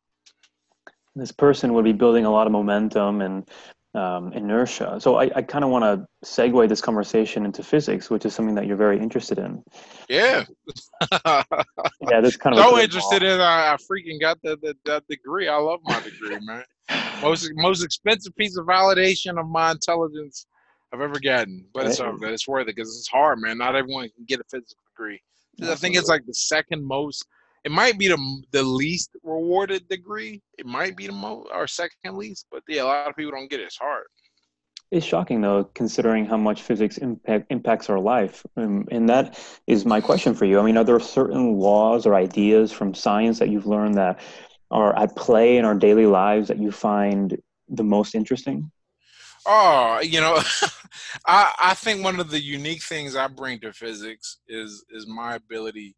This 1.15 1.31
person 1.31 1.73
would 1.73 1.85
be 1.85 1.93
building 1.93 2.25
a 2.25 2.31
lot 2.31 2.47
of 2.47 2.53
momentum 2.53 3.21
and 3.21 3.49
um, 3.95 4.31
inertia. 4.33 4.99
So 4.99 5.15
I, 5.15 5.31
I 5.35 5.41
kind 5.41 5.63
of 5.63 5.71
want 5.71 5.83
to 5.83 6.07
segue 6.23 6.69
this 6.69 6.81
conversation 6.81 7.45
into 7.45 7.63
physics, 7.63 8.09
which 8.09 8.25
is 8.25 8.35
something 8.35 8.53
that 8.55 8.67
you're 8.67 8.77
very 8.77 8.99
interested 8.99 9.39
in. 9.39 9.63
Yeah. 10.07 10.45
yeah, 11.11 12.21
this 12.21 12.37
kind 12.37 12.55
of 12.55 12.63
so 12.63 12.79
interested 12.79 13.23
in. 13.23 13.41
I, 13.41 13.73
I 13.73 13.77
freaking 13.77 14.21
got 14.21 14.39
the, 14.43 14.57
the 14.61 14.75
that 14.85 15.07
degree. 15.07 15.47
I 15.47 15.57
love 15.57 15.79
my 15.83 15.99
degree, 16.01 16.37
man. 16.41 16.63
most 17.21 17.49
most 17.55 17.83
expensive 17.83 18.35
piece 18.35 18.57
of 18.57 18.65
validation 18.65 19.39
of 19.39 19.47
my 19.47 19.71
intelligence 19.71 20.45
I've 20.93 21.01
ever 21.01 21.19
gotten, 21.19 21.65
but 21.73 21.85
it's 21.85 21.99
good. 21.99 22.31
It's 22.31 22.47
worth 22.47 22.63
it 22.63 22.75
because 22.75 22.97
it's 22.97 23.09
hard, 23.09 23.39
man. 23.39 23.57
Not 23.57 23.75
everyone 23.75 24.09
can 24.09 24.25
get 24.25 24.39
a 24.39 24.43
physics 24.43 24.75
degree. 24.89 25.21
Absolutely. 25.55 25.73
I 25.73 25.75
think 25.75 25.95
it's 25.95 26.07
like 26.07 26.25
the 26.25 26.33
second 26.33 26.83
most. 26.85 27.25
It 27.65 27.71
might 27.71 27.97
be 27.97 28.07
the 28.07 28.43
the 28.51 28.63
least 28.63 29.11
rewarded 29.23 29.89
degree. 29.89 30.41
It 30.57 30.65
might 30.65 30.95
be 30.95 31.07
the 31.07 31.13
most 31.13 31.49
or 31.53 31.67
second 31.67 32.15
least, 32.15 32.45
but 32.51 32.63
yeah, 32.67 32.83
a 32.83 32.85
lot 32.85 33.09
of 33.09 33.15
people 33.15 33.31
don't 33.31 33.49
get 33.49 33.59
it. 33.59 33.63
It's 33.63 33.77
hard. 33.77 34.05
It's 34.89 35.05
shocking, 35.05 35.41
though, 35.41 35.65
considering 35.73 36.25
how 36.25 36.37
much 36.37 36.61
physics 36.61 36.97
impact, 36.97 37.47
impacts 37.49 37.89
our 37.89 37.99
life. 37.99 38.45
Um, 38.55 38.87
and 38.89 39.09
that 39.09 39.37
is 39.67 39.85
my 39.85 39.99
question 39.99 40.33
for 40.33 40.45
you. 40.45 40.59
I 40.59 40.63
mean, 40.63 40.77
are 40.77 40.85
there 40.85 40.99
certain 41.01 41.57
laws 41.57 42.05
or 42.05 42.15
ideas 42.15 42.71
from 42.71 42.93
science 42.93 43.37
that 43.39 43.49
you've 43.49 43.67
learned 43.67 43.95
that 43.95 44.21
are 44.71 44.97
at 44.97 45.13
play 45.17 45.57
in 45.57 45.65
our 45.65 45.75
daily 45.75 46.05
lives 46.05 46.47
that 46.47 46.57
you 46.57 46.71
find 46.71 47.37
the 47.67 47.83
most 47.83 48.15
interesting? 48.15 48.71
Oh, 49.47 49.99
you 50.01 50.19
know, 50.19 50.41
I 51.25 51.53
I 51.59 51.73
think 51.73 52.03
one 52.03 52.19
of 52.19 52.29
the 52.31 52.41
unique 52.41 52.83
things 52.83 53.15
I 53.15 53.27
bring 53.27 53.59
to 53.61 53.73
physics 53.73 54.39
is 54.47 54.83
is 54.91 55.07
my 55.07 55.35
ability 55.35 55.95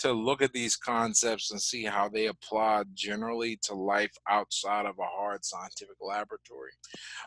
to 0.00 0.12
look 0.12 0.42
at 0.42 0.52
these 0.52 0.76
concepts 0.76 1.50
and 1.50 1.60
see 1.60 1.84
how 1.84 2.08
they 2.08 2.26
apply 2.26 2.84
generally 2.94 3.58
to 3.64 3.74
life 3.74 4.12
outside 4.28 4.86
of 4.86 4.96
a 4.98 5.04
hard 5.04 5.44
scientific 5.44 5.96
laboratory. 6.00 6.70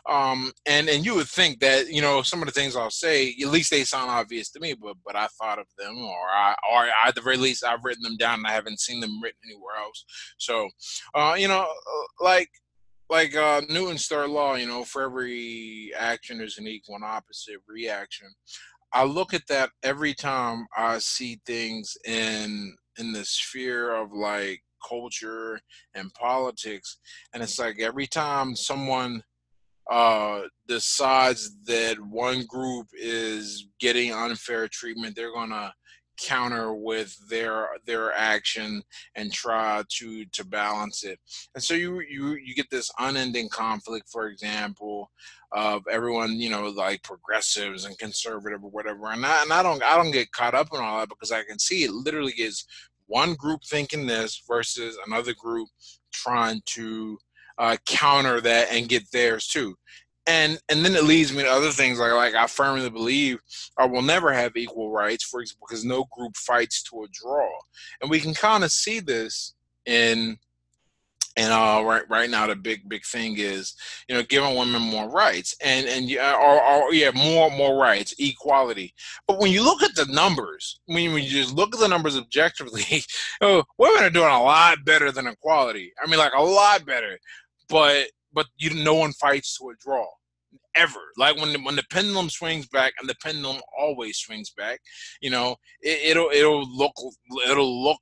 Um, 0.08 0.52
and 0.66 0.88
and 0.90 1.04
you 1.06 1.14
would 1.14 1.28
think 1.28 1.60
that 1.60 1.88
you 1.88 2.02
know 2.02 2.22
some 2.22 2.42
of 2.42 2.46
the 2.46 2.52
things 2.52 2.76
I'll 2.76 2.90
say, 2.90 3.34
at 3.42 3.48
least 3.48 3.70
they 3.70 3.84
sound 3.84 4.10
obvious 4.10 4.50
to 4.52 4.60
me, 4.60 4.74
but 4.74 4.96
but 5.06 5.16
I 5.16 5.28
thought 5.40 5.58
of 5.58 5.66
them, 5.78 5.96
or 5.98 6.28
I 6.34 6.54
or 6.72 6.86
at 7.06 7.14
the 7.14 7.22
very 7.22 7.38
least 7.38 7.64
I've 7.64 7.84
written 7.84 8.02
them 8.02 8.16
down 8.18 8.40
and 8.40 8.46
I 8.46 8.52
haven't 8.52 8.80
seen 8.80 9.00
them 9.00 9.22
written 9.22 9.40
anywhere 9.46 9.76
else. 9.82 10.04
So, 10.38 10.68
uh, 11.14 11.34
you 11.38 11.48
know, 11.48 11.62
uh, 11.62 12.24
like 12.24 12.50
like 13.10 13.36
uh, 13.36 13.62
Newton's 13.68 14.06
third 14.06 14.30
law, 14.30 14.54
you 14.54 14.66
know, 14.66 14.84
for 14.84 15.02
every 15.02 15.92
action 15.98 16.38
there's 16.38 16.58
an 16.58 16.66
equal 16.66 16.96
and 16.96 17.04
opposite 17.04 17.58
reaction. 17.68 18.28
I 18.92 19.04
look 19.04 19.32
at 19.32 19.46
that 19.48 19.70
every 19.82 20.14
time 20.14 20.66
I 20.76 20.98
see 20.98 21.40
things 21.46 21.96
in 22.06 22.74
in 22.98 23.12
the 23.12 23.24
sphere 23.24 23.94
of 23.94 24.12
like 24.12 24.62
culture 24.86 25.58
and 25.94 26.12
politics, 26.14 26.98
and 27.32 27.42
it's 27.42 27.58
like 27.58 27.80
every 27.80 28.06
time 28.06 28.54
someone 28.54 29.22
uh, 29.90 30.42
decides 30.68 31.56
that 31.64 31.96
one 32.00 32.44
group 32.46 32.86
is 32.94 33.68
getting 33.80 34.12
unfair 34.12 34.68
treatment, 34.68 35.16
they're 35.16 35.32
gonna 35.32 35.72
counter 36.22 36.74
with 36.74 37.16
their 37.28 37.68
their 37.86 38.12
action 38.12 38.82
and 39.14 39.32
try 39.32 39.82
to 39.88 40.24
to 40.26 40.44
balance 40.44 41.04
it. 41.04 41.18
And 41.54 41.62
so 41.62 41.74
you 41.74 42.00
you 42.00 42.34
you 42.34 42.54
get 42.54 42.70
this 42.70 42.90
unending 42.98 43.48
conflict 43.48 44.08
for 44.10 44.28
example 44.28 45.10
of 45.52 45.82
everyone 45.90 46.38
you 46.38 46.50
know 46.50 46.68
like 46.68 47.02
progressives 47.02 47.84
and 47.84 47.98
conservative 47.98 48.64
or 48.64 48.70
whatever. 48.70 49.10
And 49.10 49.24
I, 49.26 49.42
and 49.42 49.52
I 49.52 49.62
don't 49.62 49.82
I 49.82 49.96
don't 49.96 50.12
get 50.12 50.32
caught 50.32 50.54
up 50.54 50.68
in 50.72 50.80
all 50.80 51.00
that 51.00 51.08
because 51.08 51.32
I 51.32 51.42
can 51.44 51.58
see 51.58 51.84
it 51.84 51.92
literally 51.92 52.34
is 52.38 52.64
one 53.06 53.34
group 53.34 53.60
thinking 53.64 54.06
this 54.06 54.42
versus 54.48 54.96
another 55.06 55.34
group 55.34 55.68
trying 56.12 56.62
to 56.66 57.18
uh, 57.58 57.76
counter 57.86 58.40
that 58.40 58.68
and 58.70 58.88
get 58.88 59.10
theirs 59.10 59.46
too 59.46 59.76
and 60.26 60.58
and 60.68 60.84
then 60.84 60.94
it 60.94 61.04
leads 61.04 61.32
me 61.32 61.42
to 61.42 61.50
other 61.50 61.70
things 61.70 61.98
like 61.98 62.12
like 62.12 62.34
I 62.34 62.46
firmly 62.46 62.88
believe 62.90 63.38
I 63.76 63.86
will 63.86 64.02
never 64.02 64.32
have 64.32 64.56
equal 64.56 64.90
rights 64.90 65.24
for 65.24 65.40
example 65.40 65.66
because 65.68 65.84
no 65.84 66.04
group 66.16 66.36
fights 66.36 66.82
to 66.84 67.02
a 67.02 67.08
draw. 67.12 67.48
And 68.00 68.10
we 68.10 68.20
can 68.20 68.34
kind 68.34 68.64
of 68.64 68.70
see 68.70 69.00
this 69.00 69.54
in 69.86 70.38
and 71.34 71.50
uh, 71.50 71.82
right 71.84 72.02
right 72.10 72.28
now 72.28 72.46
the 72.46 72.54
big 72.54 72.88
big 72.88 73.04
thing 73.04 73.36
is 73.38 73.74
you 74.08 74.14
know 74.14 74.22
giving 74.22 74.54
women 74.54 74.82
more 74.82 75.08
rights. 75.08 75.56
And 75.60 75.86
and 75.86 76.08
or, 76.16 76.62
or 76.62 76.94
yeah 76.94 77.10
more 77.12 77.50
more 77.50 77.80
rights 77.80 78.14
equality. 78.18 78.94
But 79.26 79.40
when 79.40 79.50
you 79.50 79.64
look 79.64 79.82
at 79.82 79.94
the 79.96 80.06
numbers 80.06 80.78
when, 80.86 81.14
you 81.14 81.22
just 81.22 81.54
look 81.54 81.74
at 81.74 81.80
the 81.80 81.88
numbers 81.88 82.16
objectively 82.16 83.02
know, 83.40 83.64
women 83.78 84.04
are 84.04 84.10
doing 84.10 84.30
a 84.30 84.42
lot 84.42 84.84
better 84.84 85.10
than 85.10 85.26
equality. 85.26 85.92
I 86.02 86.08
mean 86.08 86.18
like 86.18 86.32
a 86.36 86.42
lot 86.42 86.86
better. 86.86 87.18
But 87.68 88.08
but 88.32 88.46
you 88.56 88.70
no 88.74 88.94
one 88.94 89.12
fights 89.12 89.58
to 89.58 89.70
a 89.70 89.74
draw 89.80 90.06
ever. 90.74 91.00
Like 91.16 91.36
when 91.36 91.52
the, 91.52 91.60
when 91.60 91.76
the 91.76 91.84
pendulum 91.90 92.30
swings 92.30 92.66
back, 92.66 92.94
and 93.00 93.08
the 93.08 93.16
pendulum 93.22 93.60
always 93.78 94.18
swings 94.18 94.50
back. 94.56 94.80
You 95.20 95.30
know, 95.30 95.56
it, 95.80 96.16
will 96.16 96.30
it'll 96.32 96.76
look 96.76 96.92
it'll 97.48 97.82
look 97.82 97.98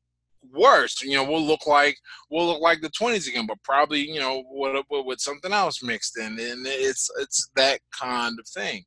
worse. 0.52 1.02
You 1.02 1.16
know, 1.16 1.24
we'll 1.24 1.44
look 1.44 1.66
like 1.66 1.96
we'll 2.30 2.46
look 2.46 2.60
like 2.60 2.80
the 2.80 2.90
twenties 2.90 3.28
again, 3.28 3.46
but 3.46 3.62
probably 3.64 4.00
you 4.00 4.20
know 4.20 4.42
with, 4.50 4.84
with 4.90 5.20
something 5.20 5.52
else 5.52 5.82
mixed 5.82 6.18
in, 6.18 6.38
and 6.38 6.66
it's 6.66 7.10
it's 7.18 7.50
that 7.56 7.80
kind 7.98 8.38
of 8.38 8.46
thing. 8.48 8.84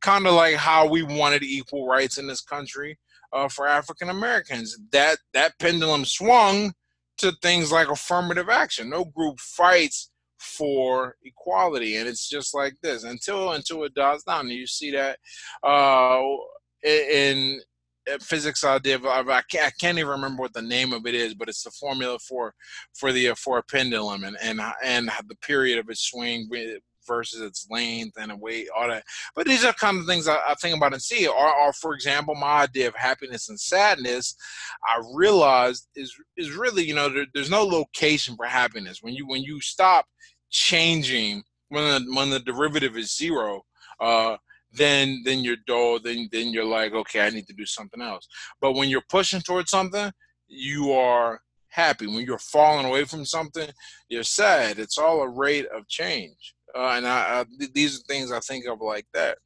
Kind 0.00 0.26
of 0.26 0.34
like 0.34 0.56
how 0.56 0.88
we 0.88 1.02
wanted 1.02 1.42
equal 1.42 1.86
rights 1.86 2.18
in 2.18 2.26
this 2.26 2.40
country 2.40 2.98
uh, 3.32 3.48
for 3.48 3.66
African 3.66 4.08
Americans. 4.08 4.78
That 4.90 5.18
that 5.32 5.58
pendulum 5.58 6.04
swung 6.04 6.72
to 7.18 7.32
things 7.42 7.70
like 7.70 7.88
affirmative 7.88 8.48
action. 8.48 8.90
No 8.90 9.04
group 9.04 9.38
fights 9.38 10.10
for 10.42 11.16
equality 11.24 11.96
and 11.96 12.08
it's 12.08 12.28
just 12.28 12.54
like 12.54 12.74
this 12.82 13.04
until 13.04 13.52
until 13.52 13.84
it 13.84 13.94
dies 13.94 14.22
down 14.24 14.48
you 14.48 14.66
see 14.66 14.90
that 14.90 15.18
uh 15.62 16.20
in, 16.82 17.60
in 18.06 18.18
physics 18.20 18.64
I 18.64 18.78
did 18.78 19.06
I 19.06 19.42
can't, 19.50 19.66
I 19.66 19.70
can't 19.80 19.98
even 19.98 20.10
remember 20.10 20.42
what 20.42 20.52
the 20.52 20.62
name 20.62 20.92
of 20.92 21.06
it 21.06 21.14
is 21.14 21.34
but 21.34 21.48
it's 21.48 21.62
the 21.62 21.70
formula 21.70 22.18
for 22.18 22.54
for 22.94 23.12
the 23.12 23.34
for 23.36 23.58
a 23.58 23.62
pendulum 23.62 24.24
and 24.24 24.36
and 24.42 24.60
and 24.82 25.10
the 25.28 25.36
period 25.36 25.78
of 25.78 25.88
its 25.88 26.02
swing 26.02 26.48
versus 27.06 27.40
its 27.40 27.66
length 27.70 28.16
and 28.18 28.40
weight, 28.40 28.68
all 28.76 28.88
that. 28.88 29.04
But 29.34 29.46
these 29.46 29.64
are 29.64 29.72
kind 29.72 29.98
of 29.98 30.06
things 30.06 30.28
I, 30.28 30.36
I 30.46 30.54
think 30.54 30.76
about 30.76 30.92
and 30.92 31.02
see. 31.02 31.26
Or, 31.26 31.54
or, 31.54 31.72
for 31.72 31.94
example, 31.94 32.34
my 32.34 32.62
idea 32.62 32.88
of 32.88 32.94
happiness 32.94 33.48
and 33.48 33.58
sadness, 33.58 34.34
I 34.86 35.02
realized 35.14 35.88
is 35.94 36.14
is 36.36 36.52
really, 36.52 36.84
you 36.84 36.94
know, 36.94 37.08
there, 37.08 37.26
there's 37.34 37.50
no 37.50 37.64
location 37.64 38.36
for 38.36 38.46
happiness. 38.46 38.98
When 39.02 39.14
you 39.14 39.26
when 39.26 39.42
you 39.42 39.60
stop 39.60 40.06
changing 40.50 41.42
when 41.72 42.04
the, 42.04 42.14
when 42.14 42.30
the 42.30 42.40
derivative 42.40 42.96
is 42.96 43.16
zero, 43.16 43.62
uh, 44.00 44.36
then 44.72 45.22
then 45.24 45.42
you're 45.42 45.56
dull. 45.66 45.98
Then 45.98 46.28
then 46.32 46.48
you're 46.48 46.64
like, 46.64 46.92
okay, 46.92 47.20
I 47.26 47.30
need 47.30 47.46
to 47.46 47.54
do 47.54 47.66
something 47.66 48.00
else. 48.02 48.26
But 48.60 48.72
when 48.72 48.88
you're 48.88 49.04
pushing 49.08 49.40
towards 49.40 49.70
something, 49.70 50.12
you 50.48 50.92
are 50.92 51.40
happy. 51.68 52.06
When 52.06 52.24
you're 52.24 52.38
falling 52.38 52.86
away 52.86 53.04
from 53.04 53.24
something, 53.24 53.68
you're 54.08 54.22
sad. 54.22 54.78
It's 54.78 54.98
all 54.98 55.22
a 55.22 55.28
rate 55.28 55.66
of 55.74 55.88
change. 55.88 56.54
Uh, 56.74 56.94
and 56.96 57.06
I, 57.06 57.40
I, 57.40 57.44
these 57.74 57.98
are 57.98 58.02
things 58.02 58.32
I 58.32 58.40
think 58.40 58.66
of 58.66 58.80
like 58.80 59.06
that. 59.14 59.38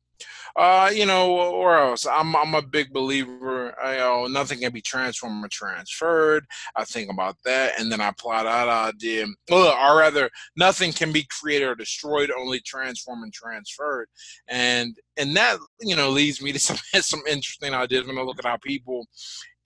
Uh, 0.57 0.91
you 0.95 1.05
know, 1.05 1.39
or 1.51 1.77
else? 1.77 2.07
I'm 2.07 2.35
I'm 2.35 2.55
a 2.55 2.63
big 2.63 2.91
believer. 2.93 3.75
I, 3.79 3.93
you 3.93 3.99
know, 3.99 4.27
nothing 4.27 4.61
can 4.61 4.73
be 4.73 4.81
transformed 4.81 5.45
or 5.45 5.49
transferred. 5.49 6.47
I 6.75 6.85
think 6.85 7.11
about 7.11 7.37
that, 7.45 7.79
and 7.79 7.93
then 7.93 8.01
I 8.01 8.09
apply 8.09 8.45
that 8.45 8.69
idea. 8.69 9.27
Well, 9.51 9.77
or 9.77 9.99
rather, 9.99 10.31
nothing 10.57 10.93
can 10.93 11.13
be 11.13 11.27
created 11.41 11.69
or 11.69 11.75
destroyed, 11.75 12.31
only 12.37 12.61
transformed 12.61 13.25
and 13.25 13.33
transferred. 13.35 14.09
And 14.49 14.97
and 15.19 15.37
that 15.37 15.59
you 15.81 15.95
know 15.95 16.09
leads 16.09 16.41
me 16.41 16.53
to 16.53 16.59
some 16.61 16.79
some 16.95 17.23
interesting 17.29 17.75
ideas 17.75 18.07
when 18.07 18.17
I 18.19 18.23
look 18.23 18.39
at 18.39 18.47
how 18.47 18.57
people 18.57 19.07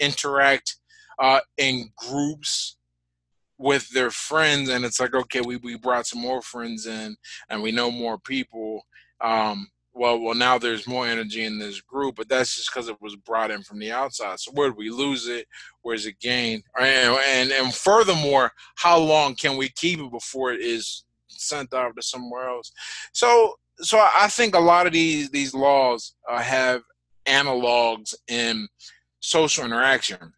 interact 0.00 0.76
uh, 1.20 1.40
in 1.56 1.90
groups 1.96 2.78
with 3.60 3.90
their 3.90 4.10
friends 4.10 4.70
and 4.70 4.86
it's 4.86 4.98
like 4.98 5.14
okay 5.14 5.42
we, 5.42 5.56
we 5.58 5.76
brought 5.76 6.06
some 6.06 6.20
more 6.20 6.40
friends 6.40 6.86
in 6.86 7.14
and 7.50 7.62
we 7.62 7.70
know 7.70 7.90
more 7.90 8.18
people 8.18 8.86
um, 9.20 9.68
well, 9.92 10.20
well, 10.20 10.34
now 10.34 10.56
there's 10.56 10.86
more 10.86 11.06
energy 11.06 11.44
in 11.44 11.58
this 11.58 11.80
group, 11.80 12.16
but 12.16 12.28
that's 12.28 12.56
just 12.56 12.72
because 12.72 12.88
it 12.88 13.00
was 13.00 13.16
brought 13.16 13.50
in 13.50 13.62
from 13.62 13.78
the 13.80 13.90
outside. 13.90 14.38
So 14.38 14.52
where 14.52 14.70
do 14.70 14.76
we 14.76 14.88
lose 14.88 15.26
it? 15.26 15.46
Where's 15.82 16.06
it 16.06 16.18
gain? 16.20 16.62
And, 16.80 17.18
and 17.28 17.50
and 17.50 17.74
furthermore, 17.74 18.52
how 18.76 18.98
long 18.98 19.34
can 19.34 19.56
we 19.56 19.68
keep 19.70 19.98
it 19.98 20.10
before 20.10 20.52
it 20.52 20.60
is 20.60 21.04
sent 21.28 21.74
out 21.74 21.96
to 21.96 22.02
somewhere 22.02 22.48
else? 22.48 22.72
So 23.12 23.56
so 23.78 23.98
I 23.98 24.28
think 24.28 24.54
a 24.54 24.60
lot 24.60 24.86
of 24.86 24.92
these 24.92 25.30
these 25.30 25.54
laws 25.54 26.14
uh, 26.28 26.38
have 26.38 26.82
analogs 27.26 28.14
in 28.28 28.68
social 29.20 29.64
interaction 29.64 30.32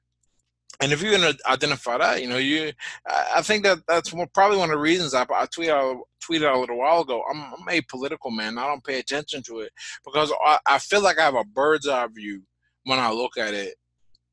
and 0.83 0.93
if 0.93 1.01
you're 1.01 1.17
to 1.17 1.39
identify 1.47 1.97
that, 1.97 2.21
you 2.21 2.29
know, 2.29 2.39
you, 2.39 2.73
I 3.07 3.41
think 3.41 3.63
that 3.63 3.79
that's 3.87 4.13
probably 4.35 4.59
one 4.59 4.69
of 4.69 4.75
the 4.75 4.83
reasons 4.83 5.15
I, 5.15 5.23
I 5.23 5.47
tweeted 5.47 6.01
tweeted 6.29 6.53
a 6.53 6.59
little 6.59 6.79
while 6.79 7.03
ago. 7.03 7.23
I'm, 7.31 7.41
I'm, 7.41 7.69
a 7.69 7.81
political 7.83 8.33
man. 8.33 8.59
I 8.59 8.67
don't 8.67 8.83
pay 8.83 8.99
attention 8.99 9.43
to 9.45 9.61
it 9.61 9.73
because 10.05 10.33
I, 10.45 10.59
I, 10.67 10.79
feel 10.79 11.01
like 11.01 11.21
I 11.21 11.23
have 11.23 11.37
a 11.37 11.45
bird's 11.45 11.87
eye 11.87 12.09
view 12.09 12.43
when 12.85 12.99
I 12.99 13.13
look 13.13 13.39
at 13.39 13.55
it, 13.55 13.77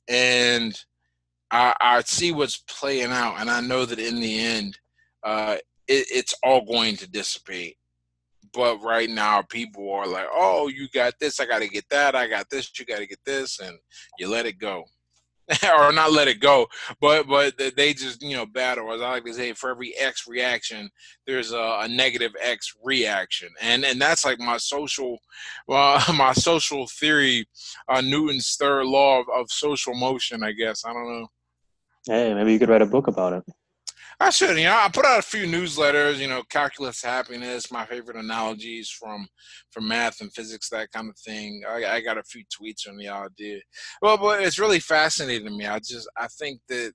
and 0.07 0.75
I, 1.51 1.75
I 1.79 2.01
see 2.01 2.31
what's 2.31 2.63
playing 2.67 3.12
out, 3.12 3.39
and 3.39 3.49
I 3.49 3.62
know 3.62 3.85
that 3.85 3.99
in 3.99 4.19
the 4.19 4.39
end, 4.39 4.79
uh, 5.23 5.57
it, 5.88 6.07
it's 6.12 6.33
all 6.43 6.65
going 6.65 6.95
to 6.97 7.09
dissipate. 7.09 7.77
But 8.53 8.81
right 8.81 9.09
now, 9.09 9.43
people 9.43 9.91
are 9.91 10.07
like, 10.07 10.25
"Oh, 10.33 10.67
you 10.67 10.88
got 10.91 11.13
this. 11.19 11.39
I 11.39 11.45
got 11.45 11.62
to 11.62 11.69
get 11.69 11.88
that. 11.89 12.15
I 12.15 12.27
got 12.27 12.49
this. 12.49 12.71
You 12.79 12.85
got 12.85 12.97
to 12.97 13.05
get 13.05 13.19
this," 13.23 13.59
and 13.59 13.77
you 14.17 14.27
let 14.27 14.47
it 14.47 14.57
go. 14.57 14.85
or 15.63 15.91
not 15.91 16.12
let 16.12 16.27
it 16.27 16.39
go, 16.39 16.67
but 17.01 17.27
but 17.27 17.57
they 17.75 17.93
just 17.93 18.21
you 18.21 18.35
know 18.35 18.45
battle. 18.45 18.91
As 18.93 19.01
I 19.01 19.12
like 19.12 19.25
to 19.25 19.33
say, 19.33 19.53
for 19.53 19.71
every 19.71 19.95
X 19.97 20.27
reaction, 20.27 20.89
there's 21.25 21.51
a, 21.51 21.79
a 21.81 21.88
negative 21.88 22.35
X 22.41 22.75
reaction, 22.83 23.49
and 23.62 23.83
and 23.83 23.99
that's 23.99 24.25
like 24.25 24.39
my 24.39 24.57
social, 24.57 25.17
uh, 25.69 26.13
my 26.15 26.33
social 26.33 26.85
theory, 26.88 27.47
uh, 27.88 28.01
Newton's 28.01 28.55
third 28.55 28.85
law 28.85 29.21
of, 29.21 29.25
of 29.35 29.51
social 29.51 29.95
motion. 29.95 30.43
I 30.43 30.51
guess 30.51 30.85
I 30.85 30.93
don't 30.93 31.07
know. 31.07 31.27
Hey, 32.05 32.33
maybe 32.33 32.53
you 32.53 32.59
could 32.59 32.69
write 32.69 32.81
a 32.81 32.88
book 32.88 33.07
about 33.07 33.33
it. 33.33 33.43
I 34.21 34.32
should. 34.32 34.58
You 34.58 34.65
know, 34.65 34.77
I 34.77 34.89
put 34.89 35.05
out 35.05 35.19
a 35.19 35.23
few 35.23 35.45
newsletters. 35.45 36.17
You 36.17 36.27
know, 36.27 36.43
calculus 36.49 37.01
happiness, 37.01 37.71
my 37.71 37.86
favorite 37.86 38.17
analogies 38.17 38.89
from 38.89 39.27
from 39.71 39.88
math 39.88 40.19
and 40.21 40.34
physics, 40.34 40.69
that 40.69 40.91
kind 40.91 41.10
of 41.10 41.17
thing. 41.17 41.63
I, 41.67 41.86
I 41.86 42.01
got 42.01 42.17
a 42.17 42.23
few 42.23 42.43
tweets 42.45 42.82
from 42.82 42.97
the 42.97 43.08
idea. 43.08 43.60
Well, 44.01 44.17
but 44.17 44.41
it's 44.41 44.60
really 44.60 44.79
fascinating 44.79 45.47
to 45.47 45.53
me. 45.53 45.65
I 45.65 45.79
just 45.79 46.10
I 46.17 46.27
think 46.27 46.60
that 46.67 46.93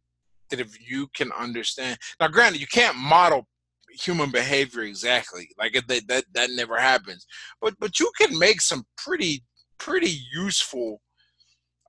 that 0.50 0.60
if 0.60 0.76
you 0.88 1.08
can 1.16 1.32
understand 1.32 1.98
now, 2.20 2.28
granted, 2.28 2.60
you 2.60 2.66
can't 2.66 2.96
model 2.96 3.46
human 3.90 4.30
behavior 4.30 4.82
exactly 4.82 5.48
like 5.58 5.72
that 5.86 6.08
that 6.08 6.24
that 6.34 6.50
never 6.50 6.76
happens 6.76 7.26
but 7.60 7.74
but 7.78 8.00
you 8.00 8.10
can 8.18 8.36
make 8.36 8.60
some 8.60 8.82
pretty 8.96 9.44
pretty 9.78 10.18
useful 10.32 11.00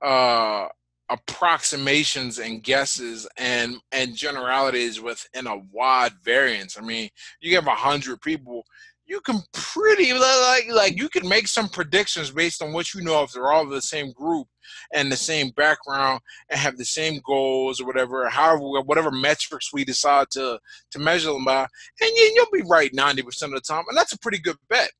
uh 0.04 0.66
approximations 1.08 2.38
and 2.38 2.62
guesses 2.62 3.28
and 3.36 3.76
and 3.92 4.14
generalities 4.14 5.00
within 5.00 5.46
a 5.46 5.58
wide 5.72 6.12
variance. 6.24 6.76
I 6.78 6.82
mean, 6.82 7.08
you 7.40 7.54
have 7.54 7.66
a 7.66 7.74
hundred 7.74 8.20
people, 8.22 8.64
you 9.06 9.20
can 9.20 9.40
pretty 9.52 10.12
like 10.12 10.68
like 10.68 10.96
you 10.96 11.08
can 11.08 11.28
make 11.28 11.46
some 11.46 11.68
predictions 11.68 12.30
based 12.30 12.60
on 12.60 12.72
what 12.72 12.92
you 12.92 13.02
know 13.02 13.22
if 13.22 13.32
they're 13.32 13.52
all 13.52 13.66
the 13.66 13.80
same 13.80 14.12
group 14.12 14.48
and 14.92 15.10
the 15.10 15.16
same 15.16 15.50
background 15.50 16.20
and 16.50 16.58
have 16.58 16.76
the 16.76 16.84
same 16.84 17.20
goals 17.24 17.80
or 17.80 17.86
whatever, 17.86 18.28
however 18.28 18.62
whatever 18.82 19.12
metrics 19.12 19.72
we 19.72 19.84
decide 19.84 20.26
to 20.32 20.58
to 20.90 20.98
measure 20.98 21.32
them 21.32 21.44
by, 21.44 21.60
and 21.60 22.10
you, 22.16 22.32
you'll 22.34 22.62
be 22.62 22.68
right 22.68 22.92
ninety 22.92 23.22
percent 23.22 23.54
of 23.54 23.62
the 23.62 23.72
time, 23.72 23.84
and 23.88 23.96
that's 23.96 24.12
a 24.12 24.18
pretty 24.18 24.38
good 24.38 24.56
bet, 24.68 24.90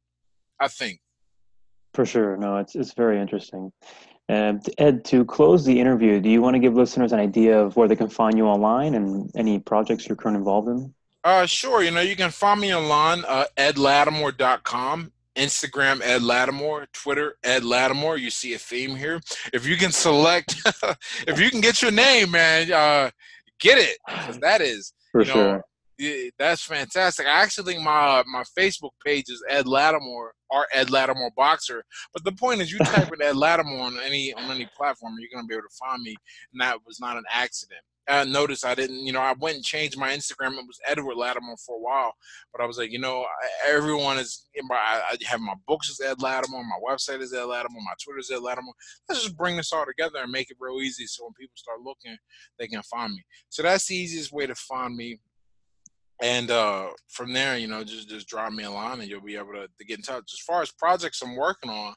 I 0.61 0.69
think. 0.69 1.01
For 1.95 2.07
sure, 2.07 2.37
no, 2.37 2.59
it's 2.59 2.77
it's 2.77 2.95
very 2.95 3.21
interesting. 3.21 3.73
And 4.29 4.69
Ed, 4.79 5.05
to 5.07 5.25
close 5.25 5.65
the 5.65 5.79
interview, 5.79 6.21
do 6.21 6.29
you 6.29 6.43
want 6.43 6.55
to 6.55 6.59
give 6.59 6.75
listeners 6.75 7.13
an 7.13 7.21
idea 7.21 7.61
of 7.61 7.77
where 7.77 7.87
they 7.87 7.95
can 7.95 8.09
find 8.09 8.37
you 8.37 8.47
online 8.47 8.95
and 8.95 9.31
any 9.37 9.61
projects 9.61 10.09
you're 10.09 10.17
currently 10.17 10.39
involved 10.39 10.69
in? 10.69 10.93
Uh, 11.23 11.47
sure. 11.47 11.83
You 11.83 11.93
know, 11.93 12.01
you 12.01 12.17
can 12.17 12.31
find 12.31 12.61
me 12.61 12.75
online, 12.75 13.25
uh, 13.27 13.45
edlatimore.com, 13.57 15.13
Instagram, 15.37 16.01
Ed 16.03 16.23
Latimore, 16.23 16.87
Twitter, 16.93 17.37
Ed 17.45 17.63
Latimore. 17.63 18.19
You 18.19 18.31
see 18.31 18.55
a 18.55 18.59
theme 18.59 18.97
here. 18.97 19.21
If 19.53 19.67
you 19.67 19.77
can 19.77 19.93
select, 19.93 20.57
if 21.27 21.41
you 21.41 21.51
can 21.51 21.61
get 21.61 21.83
your 21.83 21.93
name, 21.93 22.33
man, 22.33 22.73
uh, 22.73 23.11
get 23.61 23.79
it. 23.79 23.99
That 24.41 24.61
is, 24.61 24.93
For 25.13 25.23
you 25.23 25.29
know, 25.29 25.35
sure 25.35 25.65
that's 26.39 26.63
fantastic. 26.63 27.27
I 27.27 27.43
actually 27.43 27.73
think 27.73 27.85
my 27.85 28.23
my 28.27 28.45
Facebook 28.59 28.91
page 29.05 29.29
is 29.29 29.43
Ed 29.49 29.67
Latimore 29.67 30.31
or 30.51 30.67
Ed 30.73 30.89
Latimore 30.89 31.35
Boxer. 31.35 31.85
But 32.13 32.25
the 32.25 32.33
point 32.33 32.61
is, 32.61 32.73
you 32.73 32.79
type 32.85 33.13
in 33.13 33.23
Ed 33.23 33.37
Latimore 33.37 33.81
on 33.81 33.99
any 34.05 34.33
on 34.35 34.51
any 34.51 34.69
platform, 34.77 35.15
you're 35.19 35.31
gonna 35.35 35.47
be 35.47 35.55
able 35.55 35.63
to 35.63 35.77
find 35.81 36.03
me, 36.03 36.15
and 36.53 36.61
that 36.61 36.79
was 36.87 37.01
not 37.01 37.17
an 37.17 37.25
accident. 37.31 37.81
I 38.09 38.23
noticed 38.23 38.65
I 38.65 38.77
didn't, 38.77 39.05
you 39.05 39.13
know, 39.13 39.21
I 39.21 39.35
went 39.41 39.57
and 39.57 39.65
changed 39.65 39.99
my 39.99 40.11
Instagram. 40.11 40.53
It 40.53 40.67
was 40.67 40.79
Edward 40.87 41.17
Latimore 41.17 41.61
for 41.67 41.75
a 41.75 41.81
while, 41.81 42.13
but 42.53 42.63
I 42.63 42.67
was 42.67 42.79
like, 42.79 42.93
you 42.93 43.01
know, 43.01 43.27
everyone 43.67 44.19
is. 44.19 44.47
I 44.71 45.17
have 45.27 45.41
my 45.41 45.55
books 45.67 45.91
as 45.91 46.01
Ed 46.01 46.19
Latimore, 46.19 46.63
my 46.63 46.79
website 46.89 47.21
is 47.21 47.33
Ed 47.33 47.47
Latimore, 47.47 47.83
my 47.85 47.95
Twitter 48.03 48.21
is 48.21 48.31
Ed 48.31 48.41
Latimore. 48.41 48.75
Let's 49.09 49.25
just 49.25 49.37
bring 49.37 49.57
this 49.57 49.73
all 49.73 49.87
together 49.87 50.21
and 50.23 50.31
make 50.31 50.51
it 50.51 50.57
real 50.61 50.81
easy, 50.81 51.07
so 51.07 51.25
when 51.25 51.33
people 51.33 51.55
start 51.57 51.81
looking, 51.81 52.17
they 52.59 52.69
can 52.69 52.83
find 52.83 53.13
me. 53.13 53.25
So 53.49 53.63
that's 53.63 53.87
the 53.87 53.97
easiest 53.97 54.33
way 54.33 54.47
to 54.47 54.55
find 54.55 54.95
me 54.95 55.19
and 56.23 56.51
uh, 56.51 56.89
from 57.09 57.33
there, 57.33 57.59
you 57.59 57.67
know, 57.67 57.85
just 57.85 58.09
just 58.09 58.29
drop 58.29 58.53
me 58.53 58.65
a 58.65 58.71
line 58.71 59.01
and 59.01 59.09
you'll 59.09 59.21
be 59.21 59.37
able 59.37 59.53
to, 59.53 59.67
to 59.67 59.85
get 59.87 59.99
in 59.99 60.03
touch. 60.03 60.33
As 60.33 60.41
far 60.47 60.63
as 60.63 60.73
projects 60.73 61.23
I'm 61.23 61.37
working 61.37 61.71
on, 61.71 61.95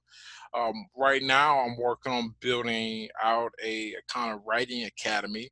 um, 0.58 0.74
right 0.96 1.24
now 1.24 1.60
I'm 1.60 1.78
working 1.78 2.12
on 2.12 2.36
building 2.42 3.08
out 3.24 3.52
a, 3.64 3.94
a 3.94 4.02
kind 4.12 4.34
of 4.34 4.42
writing 4.46 4.86
academy 4.86 5.50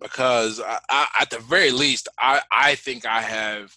because 0.00 0.60
I, 0.60 0.78
I, 0.88 1.06
at 1.20 1.30
the 1.30 1.40
very 1.40 1.70
least, 1.70 2.08
I, 2.18 2.40
I 2.50 2.74
think 2.76 3.04
I 3.04 3.20
have 3.20 3.76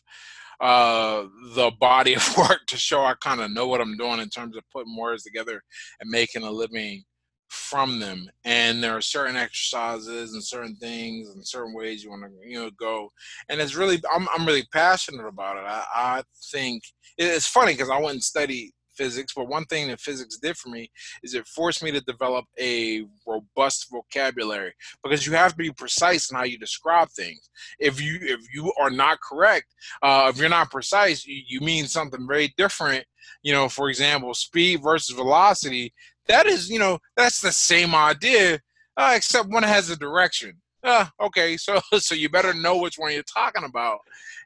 uh, 0.61 1.25
the 1.53 1.71
body 1.79 2.13
of 2.13 2.37
work 2.37 2.61
to 2.67 2.77
show 2.77 3.03
I 3.03 3.15
kind 3.15 3.41
of 3.41 3.51
know 3.51 3.67
what 3.67 3.81
I'm 3.81 3.97
doing 3.97 4.19
in 4.19 4.29
terms 4.29 4.55
of 4.55 4.63
putting 4.71 4.95
words 4.95 5.23
together 5.23 5.61
and 5.99 6.09
making 6.09 6.43
a 6.43 6.51
living 6.51 7.03
from 7.49 7.99
them 7.99 8.29
and 8.43 8.83
there 8.83 8.95
are 8.95 9.01
certain 9.01 9.35
exercises 9.35 10.33
and 10.33 10.43
certain 10.43 10.75
things 10.77 11.29
and 11.29 11.45
certain 11.45 11.73
ways 11.73 12.03
you 12.03 12.09
want 12.09 12.23
to 12.23 12.29
you 12.47 12.59
know 12.59 12.69
go 12.71 13.11
and 13.49 13.61
it's 13.61 13.75
really 13.75 14.01
i'm, 14.13 14.27
I'm 14.35 14.45
really 14.45 14.65
passionate 14.73 15.27
about 15.27 15.57
it. 15.57 15.63
I, 15.65 15.85
I 15.95 16.23
think 16.51 16.83
it's 17.17 17.47
funny 17.47 17.73
because 17.73 17.89
i 17.89 17.99
went 17.99 18.13
and 18.13 18.23
studied 18.23 18.71
physics 18.95 19.33
but 19.35 19.47
one 19.47 19.65
thing 19.65 19.87
that 19.87 19.99
physics 19.99 20.37
did 20.37 20.57
for 20.57 20.69
me 20.69 20.89
is 21.23 21.33
it 21.33 21.45
forced 21.47 21.83
me 21.83 21.91
to 21.91 22.01
develop 22.01 22.45
a 22.59 23.05
robust 23.27 23.87
vocabulary 23.91 24.73
because 25.03 25.25
you 25.25 25.33
have 25.33 25.51
to 25.51 25.57
be 25.57 25.71
precise 25.71 26.31
in 26.31 26.37
how 26.37 26.43
you 26.43 26.57
describe 26.57 27.09
things. 27.09 27.49
If 27.79 28.01
you 28.01 28.17
if 28.21 28.41
you 28.53 28.71
are 28.79 28.89
not 28.89 29.19
correct 29.21 29.67
uh, 30.01 30.31
if 30.33 30.39
you're 30.39 30.49
not 30.49 30.71
precise 30.71 31.25
you, 31.25 31.41
you 31.47 31.59
mean 31.59 31.85
something 31.85 32.27
very 32.27 32.53
different 32.57 33.05
you 33.43 33.53
know 33.53 33.69
for 33.69 33.89
example 33.89 34.33
speed 34.33 34.81
versus 34.83 35.15
velocity 35.15 35.93
that 36.27 36.45
is, 36.45 36.69
you 36.69 36.79
know, 36.79 36.99
that's 37.15 37.41
the 37.41 37.51
same 37.51 37.95
idea, 37.95 38.59
uh, 38.97 39.13
except 39.15 39.49
one 39.49 39.63
has 39.63 39.89
a 39.89 39.95
direction. 39.95 40.53
Uh, 40.83 41.05
okay, 41.19 41.57
so 41.57 41.79
so 41.97 42.13
you 42.15 42.29
better 42.29 42.53
know 42.53 42.77
which 42.77 42.97
one 42.97 43.11
you're 43.11 43.23
talking 43.23 43.63
about. 43.63 43.99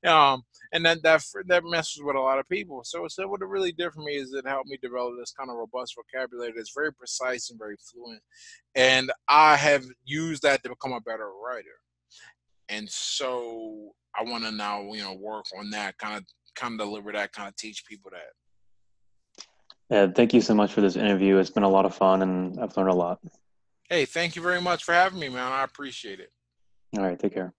Um, 0.05 0.43
and 0.71 0.85
then 0.85 0.99
that 1.03 1.21
that 1.47 1.63
messes 1.65 2.01
with 2.01 2.15
a 2.15 2.19
lot 2.19 2.39
of 2.39 2.47
people. 2.47 2.81
So, 2.83 3.05
so 3.09 3.27
what 3.27 3.41
it 3.41 3.47
really 3.47 3.71
did 3.71 3.91
for 3.91 4.01
me 4.01 4.15
is 4.15 4.33
it 4.33 4.47
helped 4.47 4.69
me 4.69 4.77
develop 4.81 5.15
this 5.19 5.31
kind 5.31 5.49
of 5.49 5.57
robust 5.57 5.95
vocabulary 5.95 6.53
that's 6.55 6.73
very 6.73 6.93
precise 6.93 7.49
and 7.49 7.59
very 7.59 7.75
fluent, 7.91 8.21
and 8.75 9.11
I 9.27 9.55
have 9.57 9.85
used 10.05 10.43
that 10.43 10.63
to 10.63 10.69
become 10.69 10.93
a 10.93 11.01
better 11.01 11.29
writer. 11.43 11.65
And 12.69 12.87
so 12.89 13.89
I 14.17 14.23
want 14.23 14.43
to 14.43 14.51
now, 14.51 14.93
you 14.93 15.01
know, 15.01 15.15
work 15.15 15.45
on 15.57 15.71
that 15.71 15.97
kind 15.97 16.17
of 16.17 16.23
kind 16.55 16.79
of 16.79 16.87
deliver 16.87 17.11
that, 17.11 17.33
kind 17.33 17.49
of 17.49 17.55
teach 17.55 17.83
people 17.85 18.11
that. 18.11 18.31
Ed, 19.89 20.15
thank 20.15 20.33
you 20.33 20.41
so 20.41 20.53
much 20.53 20.71
for 20.71 20.81
this 20.81 20.95
interview. 20.95 21.37
It's 21.37 21.49
been 21.49 21.63
a 21.63 21.69
lot 21.69 21.85
of 21.85 21.95
fun 21.95 22.21
and 22.21 22.59
I've 22.59 22.75
learned 22.77 22.91
a 22.91 22.95
lot. 22.95 23.19
Hey, 23.89 24.05
thank 24.05 24.35
you 24.35 24.41
very 24.41 24.61
much 24.61 24.83
for 24.83 24.93
having 24.93 25.19
me, 25.19 25.29
man. 25.29 25.51
I 25.51 25.63
appreciate 25.63 26.19
it. 26.19 26.31
All 26.97 27.03
right, 27.03 27.17
take 27.17 27.33
care. 27.33 27.53